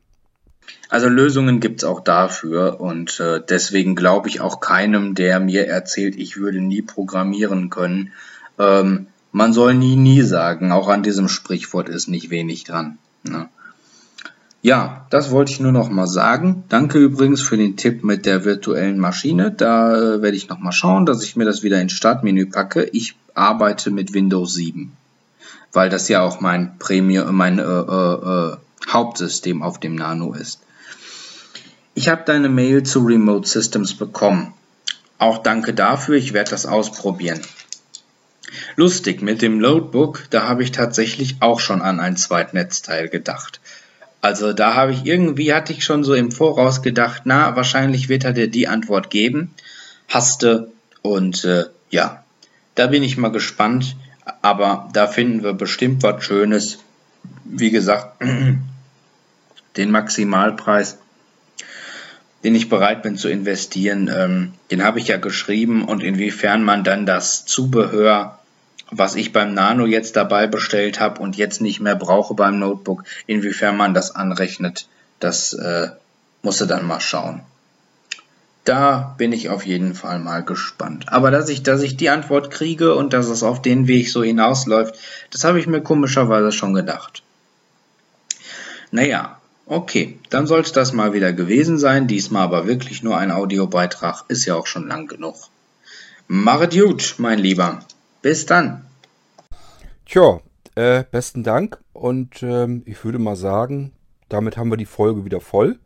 [0.89, 5.67] Also Lösungen gibt es auch dafür und äh, deswegen glaube ich auch keinem, der mir
[5.67, 8.13] erzählt, ich würde nie programmieren können.
[8.57, 10.71] Ähm, man soll nie, nie sagen.
[10.71, 12.97] Auch an diesem Sprichwort ist nicht wenig dran.
[13.23, 13.49] Ne?
[14.61, 16.63] Ja, das wollte ich nur noch mal sagen.
[16.69, 19.51] Danke übrigens für den Tipp mit der virtuellen Maschine.
[19.51, 22.85] Da äh, werde ich noch mal schauen, dass ich mir das wieder ins Startmenü packe.
[22.85, 24.93] Ich arbeite mit Windows 7,
[25.73, 28.57] weil das ja auch mein Premium, mein äh, äh, äh,
[28.87, 30.61] Hauptsystem auf dem Nano ist.
[31.93, 34.53] Ich habe deine Mail zu Remote Systems bekommen.
[35.17, 36.15] Auch danke dafür.
[36.15, 37.41] Ich werde das ausprobieren.
[38.75, 43.59] Lustig, mit dem Loadbook, da habe ich tatsächlich auch schon an ein Zweitnetzteil gedacht.
[44.21, 48.23] Also da habe ich irgendwie, hatte ich schon so im Voraus gedacht, na, wahrscheinlich wird
[48.23, 49.53] er dir die Antwort geben.
[50.07, 52.23] Hasste und äh, ja,
[52.73, 53.95] da bin ich mal gespannt.
[54.41, 56.79] Aber da finden wir bestimmt was Schönes.
[57.43, 58.23] Wie gesagt,
[59.77, 60.97] den Maximalpreis,
[62.43, 66.83] den ich bereit bin zu investieren, ähm, den habe ich ja geschrieben und inwiefern man
[66.83, 68.39] dann das Zubehör
[68.91, 73.03] was ich beim Nano jetzt dabei bestellt habe und jetzt nicht mehr brauche beim Notebook,
[73.27, 74.87] inwiefern man das anrechnet,
[75.19, 75.89] das äh,
[76.41, 77.41] musst du dann mal schauen.
[78.63, 81.05] Da bin ich auf jeden Fall mal gespannt.
[81.09, 84.23] Aber dass ich, dass ich die Antwort kriege und dass es auf den Weg so
[84.23, 84.95] hinausläuft,
[85.31, 87.21] das habe ich mir komischerweise schon gedacht.
[88.89, 92.07] Naja, okay, dann sollte das mal wieder gewesen sein.
[92.07, 95.35] Diesmal aber wirklich nur ein Audiobeitrag, ist ja auch schon lang genug.
[96.27, 97.85] Machet gut, mein Lieber.
[98.25, 98.83] Bis dann.
[100.07, 100.39] Tja,
[100.73, 103.91] äh, besten Dank und ähm, ich würde mal sagen,
[104.29, 105.77] damit haben wir die Folge wieder voll.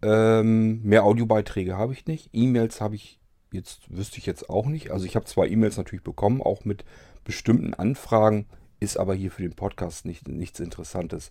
[0.00, 2.30] Ähm, mehr Audiobeiträge habe ich nicht.
[2.32, 3.20] E-Mails habe ich
[3.52, 4.90] jetzt, wüsste ich jetzt auch nicht.
[4.90, 6.86] Also ich habe zwei E-Mails natürlich bekommen, auch mit
[7.24, 8.46] bestimmten Anfragen,
[8.80, 11.30] ist aber hier für den Podcast nicht, nichts Interessantes.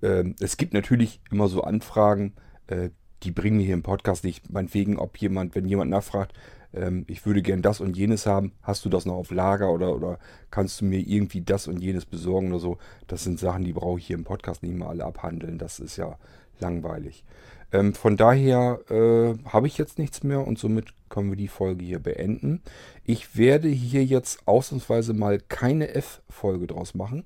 [0.00, 2.32] Ähm, es gibt natürlich immer so Anfragen,
[2.68, 2.88] äh,
[3.22, 4.50] die bringen wir hier im Podcast nicht.
[4.50, 6.32] Meinetwegen, ob jemand, wenn jemand nachfragt,
[6.74, 9.94] ähm, ich würde gern das und jenes haben, hast du das noch auf Lager oder,
[9.94, 10.18] oder
[10.50, 12.78] kannst du mir irgendwie das und jenes besorgen oder so.
[13.06, 15.58] Das sind Sachen, die brauche ich hier im Podcast nicht mal alle abhandeln.
[15.58, 16.18] Das ist ja
[16.58, 17.24] langweilig.
[17.72, 21.84] Ähm, von daher äh, habe ich jetzt nichts mehr und somit können wir die Folge
[21.84, 22.62] hier beenden.
[23.04, 27.24] Ich werde hier jetzt ausnahmsweise mal keine F-Folge draus machen,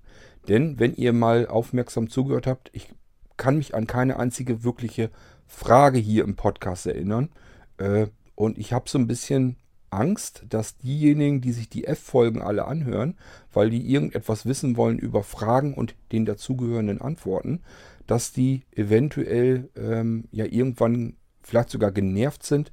[0.49, 2.89] denn wenn ihr mal aufmerksam zugehört habt, ich
[3.37, 5.11] kann mich an keine einzige wirkliche
[5.47, 7.29] Frage hier im Podcast erinnern.
[7.77, 8.09] Äh,
[8.39, 9.57] und ich habe so ein bisschen
[9.91, 13.17] Angst, dass diejenigen, die sich die F-Folgen alle anhören,
[13.53, 17.63] weil die irgendetwas wissen wollen über Fragen und den dazugehörenden Antworten,
[18.07, 22.71] dass die eventuell ähm, ja irgendwann vielleicht sogar genervt sind,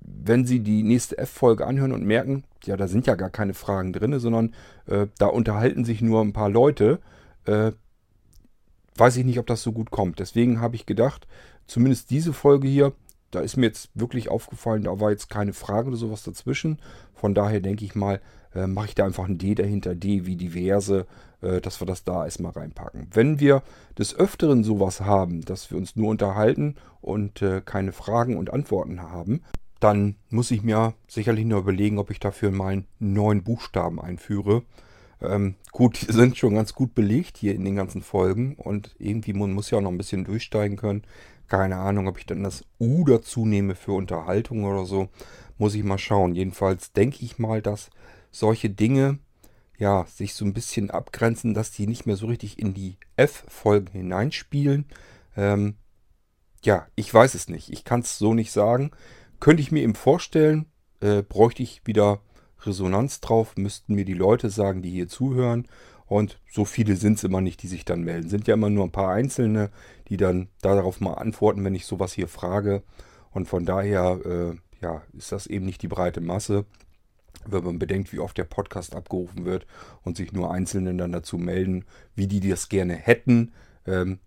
[0.00, 3.92] wenn sie die nächste F-Folge anhören und merken, ja, da sind ja gar keine Fragen
[3.92, 4.54] drin, sondern
[4.86, 7.00] äh, da unterhalten sich nur ein paar Leute.
[7.46, 7.72] Äh,
[8.94, 10.20] weiß ich nicht, ob das so gut kommt.
[10.20, 11.26] Deswegen habe ich gedacht,
[11.66, 12.92] zumindest diese Folge hier,
[13.32, 16.78] da ist mir jetzt wirklich aufgefallen, da war jetzt keine Frage oder sowas dazwischen.
[17.14, 18.20] Von daher denke ich mal,
[18.54, 21.06] äh, mache ich da einfach ein D dahinter, D wie diverse,
[21.40, 23.08] äh, dass wir das da erstmal reinpacken.
[23.10, 23.62] Wenn wir
[23.98, 29.02] des Öfteren sowas haben, dass wir uns nur unterhalten und äh, keine Fragen und Antworten
[29.02, 29.42] haben,
[29.80, 34.62] dann muss ich mir sicherlich nur überlegen, ob ich dafür mal einen neuen Buchstaben einführe.
[35.20, 39.32] Ähm, gut, die sind schon ganz gut belegt hier in den ganzen Folgen und irgendwie
[39.32, 41.02] man muss ja auch noch ein bisschen durchsteigen können.
[41.52, 45.10] Keine Ahnung, ob ich dann das U dazu nehme für Unterhaltung oder so.
[45.58, 46.34] Muss ich mal schauen.
[46.34, 47.90] Jedenfalls denke ich mal, dass
[48.30, 49.18] solche Dinge
[49.76, 53.92] ja sich so ein bisschen abgrenzen, dass die nicht mehr so richtig in die F-Folgen
[53.92, 54.86] hineinspielen.
[55.36, 55.74] Ähm,
[56.64, 57.68] ja, ich weiß es nicht.
[57.70, 58.90] Ich kann es so nicht sagen.
[59.38, 60.64] Könnte ich mir eben vorstellen,
[61.00, 62.22] äh, bräuchte ich wieder
[62.62, 65.68] Resonanz drauf, müssten mir die Leute sagen, die hier zuhören.
[66.12, 68.28] Und so viele sind es immer nicht, die sich dann melden.
[68.28, 69.70] Sind ja immer nur ein paar Einzelne,
[70.08, 72.82] die dann darauf mal antworten, wenn ich sowas hier frage.
[73.30, 76.66] Und von daher äh, ja, ist das eben nicht die breite Masse,
[77.46, 79.66] wenn man bedenkt, wie oft der Podcast abgerufen wird
[80.02, 83.54] und sich nur Einzelne dann dazu melden, wie die das gerne hätten.
[83.86, 84.18] Ähm,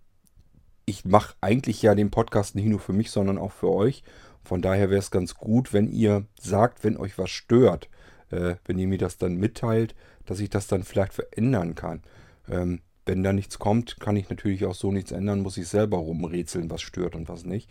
[0.86, 4.04] ich mache eigentlich ja den Podcast nicht nur für mich, sondern auch für euch.
[4.44, 7.92] Von daher wäre es ganz gut, wenn ihr sagt, wenn euch was stört,
[8.32, 9.94] äh, wenn ihr mir das dann mitteilt,
[10.26, 12.02] dass ich das dann vielleicht verändern kann.
[12.50, 15.98] Ähm, wenn da nichts kommt, kann ich natürlich auch so nichts ändern, muss ich selber
[15.98, 17.70] rumrätseln, was stört und was nicht.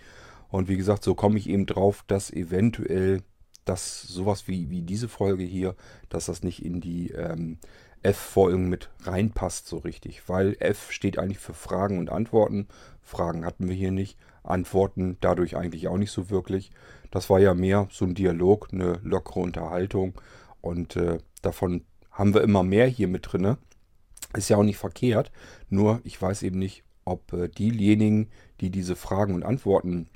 [0.49, 3.23] Und wie gesagt, so komme ich eben drauf, dass eventuell
[3.65, 5.75] dass sowas wie, wie diese Folge hier,
[6.09, 7.59] dass das nicht in die ähm,
[8.03, 10.29] F-Folgen mit reinpasst so richtig.
[10.29, 12.69] Weil F steht eigentlich für Fragen und Antworten.
[13.03, 14.19] Fragen hatten wir hier nicht.
[14.43, 16.71] Antworten dadurch eigentlich auch nicht so wirklich.
[17.11, 20.21] Das war ja mehr so ein Dialog, eine lockere Unterhaltung.
[20.61, 21.85] Und äh, davon
[22.15, 23.57] haben wir immer mehr hier mit drin.
[24.35, 25.31] Ist ja auch nicht verkehrt.
[25.69, 28.31] Nur ich weiß eben nicht, ob äh, diejenigen,
[28.61, 30.09] die diese Fragen und Antworten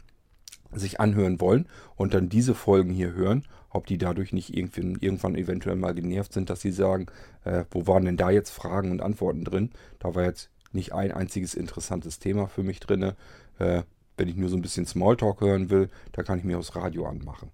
[0.73, 1.66] sich anhören wollen
[1.97, 6.51] und dann diese Folgen hier hören, ob die dadurch nicht irgendwann eventuell mal genervt sind,
[6.51, 7.07] dass sie sagen,
[7.45, 9.70] äh, wo waren denn da jetzt Fragen und Antworten drin?
[9.99, 13.12] Da war jetzt nicht ein einziges interessantes Thema für mich drin.
[13.59, 13.83] Äh,
[14.16, 17.07] wenn ich nur so ein bisschen Smalltalk hören will, da kann ich mir das Radio
[17.07, 17.51] anmachen.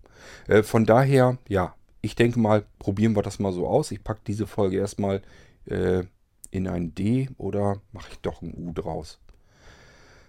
[0.47, 3.91] Äh, von daher, ja, ich denke mal, probieren wir das mal so aus.
[3.91, 5.23] Ich packe diese Folge erstmal
[5.67, 6.05] äh,
[6.51, 9.21] in ein D oder mache ich doch ein U draus.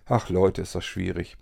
[0.05, 1.37] Ach Leute, ist das schwierig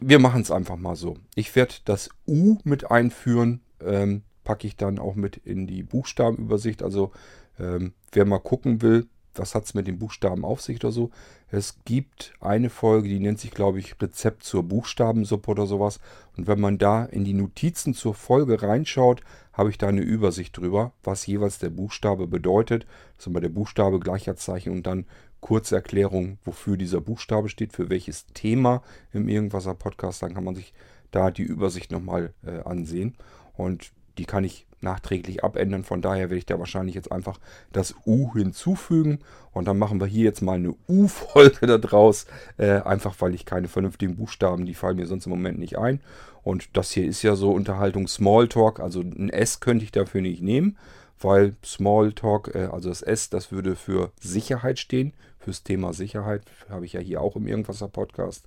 [0.00, 1.16] wir machen es einfach mal so.
[1.34, 6.82] Ich werde das U mit einführen, ähm, packe ich dann auch mit in die Buchstabenübersicht.
[6.82, 7.12] Also
[7.58, 9.06] ähm, wer mal gucken will,
[9.38, 11.10] was hat es mit den Buchstaben auf sich oder so.
[11.50, 16.00] Es gibt eine Folge, die nennt sich, glaube ich, Rezept zur Buchstabensuppe oder sowas.
[16.36, 20.56] Und wenn man da in die Notizen zur Folge reinschaut, habe ich da eine Übersicht
[20.56, 22.84] drüber, was jeweils der Buchstabe bedeutet.
[23.16, 25.06] Das ist immer der Buchstabe, Gleichheitszeichen und dann
[25.40, 28.82] kurze Erklärung, wofür dieser Buchstabe steht, für welches Thema
[29.12, 30.22] im Irgendwaser Podcast.
[30.22, 30.72] Dann kann man sich
[31.10, 33.16] da die Übersicht nochmal äh, ansehen.
[33.56, 35.84] Und die kann ich nachträglich abändern.
[35.84, 37.38] Von daher werde ich da wahrscheinlich jetzt einfach
[37.72, 39.20] das U hinzufügen.
[39.52, 42.26] Und dann machen wir hier jetzt mal eine U-Folge daraus.
[42.58, 46.00] Äh, einfach weil ich keine vernünftigen Buchstaben, die fallen mir sonst im Moment nicht ein.
[46.42, 48.80] Und das hier ist ja so Unterhaltung Smalltalk.
[48.80, 50.76] Also ein S könnte ich dafür nicht nehmen
[51.20, 56.86] weil Smalltalk, äh, also das S, das würde für Sicherheit stehen, fürs Thema Sicherheit, habe
[56.86, 58.46] ich ja hier auch im Irgendwaser Podcast.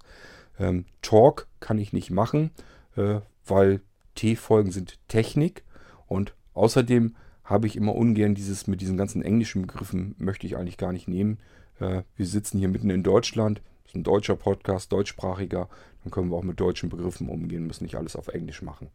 [0.60, 2.52] Ähm, Talk kann ich nicht machen,
[2.96, 3.82] äh, weil
[4.22, 5.64] T-Folgen sind Technik
[6.06, 10.78] und außerdem habe ich immer ungern dieses mit diesen ganzen englischen Begriffen, möchte ich eigentlich
[10.78, 11.40] gar nicht nehmen.
[11.80, 15.68] Äh, wir sitzen hier mitten in Deutschland, ist ein deutscher Podcast, deutschsprachiger,
[16.04, 18.90] dann können wir auch mit deutschen Begriffen umgehen, müssen nicht alles auf Englisch machen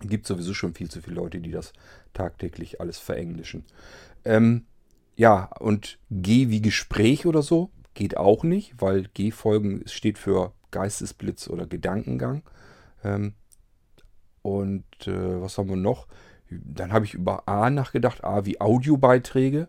[0.00, 1.72] gibt sowieso schon viel zu viele Leute, die das
[2.14, 3.64] tagtäglich alles verenglischen.
[4.24, 4.64] Ähm,
[5.16, 11.48] ja, und G wie Gespräch oder so geht auch nicht, weil G-Folgen steht für Geistesblitz
[11.48, 12.44] oder Gedankengang.
[13.02, 13.34] Ähm,
[14.42, 16.06] und äh, was haben wir noch?
[16.50, 18.24] Dann habe ich über A nachgedacht.
[18.24, 19.68] A wie Audiobeiträge.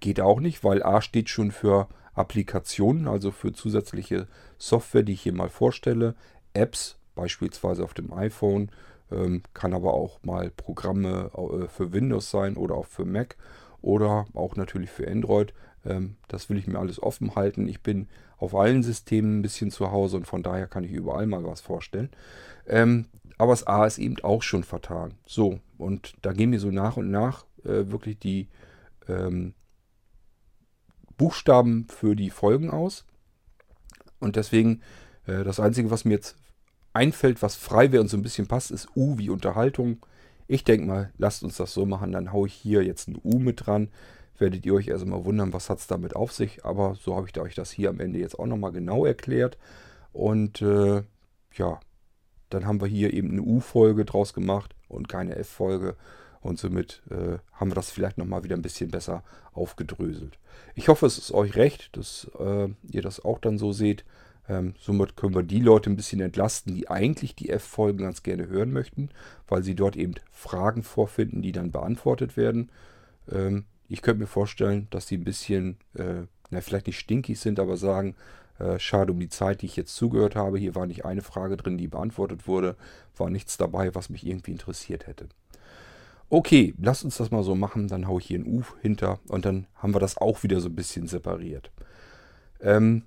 [0.00, 4.28] Geht auch nicht, weil A steht schon für Applikationen, also für zusätzliche
[4.58, 6.14] Software, die ich hier mal vorstelle.
[6.52, 8.70] Apps, beispielsweise auf dem iPhone
[9.10, 13.36] ähm, kann aber auch mal Programme äh, für Windows sein oder auch für Mac
[13.82, 15.52] oder auch natürlich für Android.
[15.84, 17.68] Ähm, das will ich mir alles offen halten.
[17.68, 18.08] Ich bin
[18.38, 21.60] auf allen Systemen ein bisschen zu Hause und von daher kann ich überall mal was
[21.60, 22.10] vorstellen.
[22.66, 23.06] Ähm,
[23.38, 25.14] aber das A ist eben auch schon vertan.
[25.26, 28.48] So, und da gehen mir so nach und nach äh, wirklich die
[29.08, 29.54] ähm,
[31.16, 33.04] Buchstaben für die Folgen aus.
[34.20, 34.82] Und deswegen,
[35.26, 36.36] äh, das Einzige, was mir jetzt
[36.92, 39.98] einfällt, was frei wäre und so ein bisschen passt, ist U wie Unterhaltung.
[40.46, 42.12] Ich denke mal, lasst uns das so machen.
[42.12, 43.88] Dann haue ich hier jetzt ein U mit dran.
[44.38, 46.64] Werdet ihr euch erst mal wundern, was hat es damit auf sich.
[46.64, 49.58] Aber so habe ich euch das hier am Ende jetzt auch nochmal genau erklärt.
[50.12, 51.02] Und äh,
[51.56, 51.80] ja,
[52.50, 55.96] dann haben wir hier eben eine U-Folge draus gemacht und keine F-Folge.
[56.40, 59.22] Und somit äh, haben wir das vielleicht nochmal wieder ein bisschen besser
[59.54, 60.38] aufgedröselt.
[60.74, 64.04] Ich hoffe, es ist euch recht, dass äh, ihr das auch dann so seht.
[64.46, 68.46] Ähm, somit können wir die Leute ein bisschen entlasten, die eigentlich die F-Folgen ganz gerne
[68.46, 69.08] hören möchten,
[69.48, 72.70] weil sie dort eben Fragen vorfinden, die dann beantwortet werden.
[73.32, 77.58] Ähm, ich könnte mir vorstellen, dass sie ein bisschen, äh, na, vielleicht nicht stinkig sind,
[77.58, 78.16] aber sagen,
[78.58, 80.58] äh, schade um die Zeit, die ich jetzt zugehört habe.
[80.58, 82.76] Hier war nicht eine Frage drin, die beantwortet wurde,
[83.16, 85.28] war nichts dabei, was mich irgendwie interessiert hätte.
[86.30, 87.88] Okay, lasst uns das mal so machen.
[87.88, 90.68] Dann haue ich hier ein U hinter und dann haben wir das auch wieder so
[90.68, 91.70] ein bisschen separiert.
[92.60, 93.04] Ähm,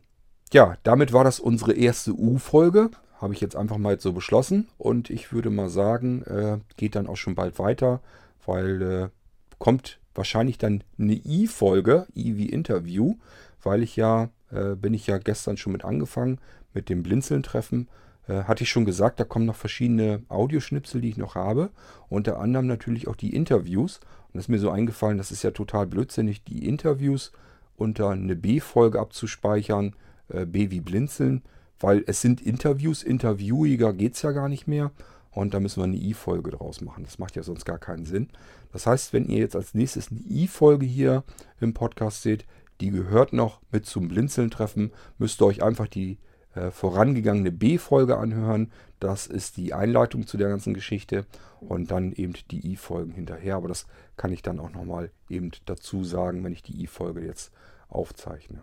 [0.53, 2.89] ja, damit war das unsere erste U-Folge.
[3.19, 4.67] Habe ich jetzt einfach mal so beschlossen.
[4.77, 8.01] Und ich würde mal sagen, äh, geht dann auch schon bald weiter,
[8.45, 9.09] weil äh,
[9.57, 13.15] kommt wahrscheinlich dann eine I-Folge, I wie Interview,
[13.61, 16.39] weil ich ja, äh, bin ich ja gestern schon mit angefangen,
[16.73, 17.87] mit dem Blinzeln-Treffen.
[18.27, 21.69] Äh, hatte ich schon gesagt, da kommen noch verschiedene Audioschnipsel, die ich noch habe.
[22.09, 23.99] Unter anderem natürlich auch die Interviews.
[24.27, 27.31] Und das ist mir so eingefallen, das ist ja total blödsinnig, die Interviews
[27.77, 29.95] unter eine B-Folge abzuspeichern
[30.29, 31.43] äh, B wie Blinzeln,
[31.79, 34.91] weil es sind Interviews, interviewiger geht es ja gar nicht mehr.
[35.31, 37.03] Und da müssen wir eine I-Folge draus machen.
[37.03, 38.29] Das macht ja sonst gar keinen Sinn.
[38.71, 41.23] Das heißt, wenn ihr jetzt als nächstes eine I-Folge hier
[41.59, 42.45] im Podcast seht,
[42.81, 46.17] die gehört noch mit zum Blinzeln-Treffen, müsst ihr euch einfach die
[46.53, 48.71] äh, vorangegangene B-Folge anhören.
[48.99, 51.25] Das ist die Einleitung zu der ganzen Geschichte
[51.59, 53.55] und dann eben die I-Folgen hinterher.
[53.55, 53.85] Aber das
[54.15, 57.51] kann ich dann auch nochmal eben dazu sagen, wenn ich die I-Folge jetzt
[57.89, 58.61] aufzeichne.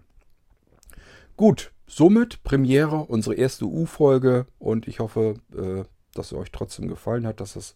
[1.37, 5.85] Gut, somit Premiere, unsere erste U-Folge und ich hoffe, äh,
[6.15, 7.75] dass es euch trotzdem gefallen hat, dass es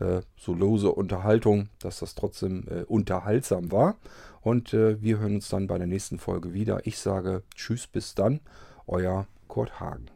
[0.00, 3.96] äh, so lose Unterhaltung, dass das trotzdem äh, unterhaltsam war.
[4.44, 6.86] Und äh, wir hören uns dann bei der nächsten Folge wieder.
[6.86, 8.40] Ich sage Tschüss, bis dann,
[8.86, 10.10] euer Kurt Hagen.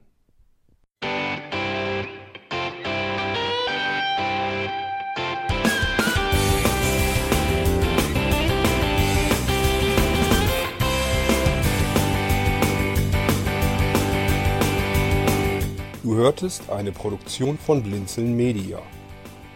[16.03, 18.83] Du hörtest eine Produktion von Blinzeln Media.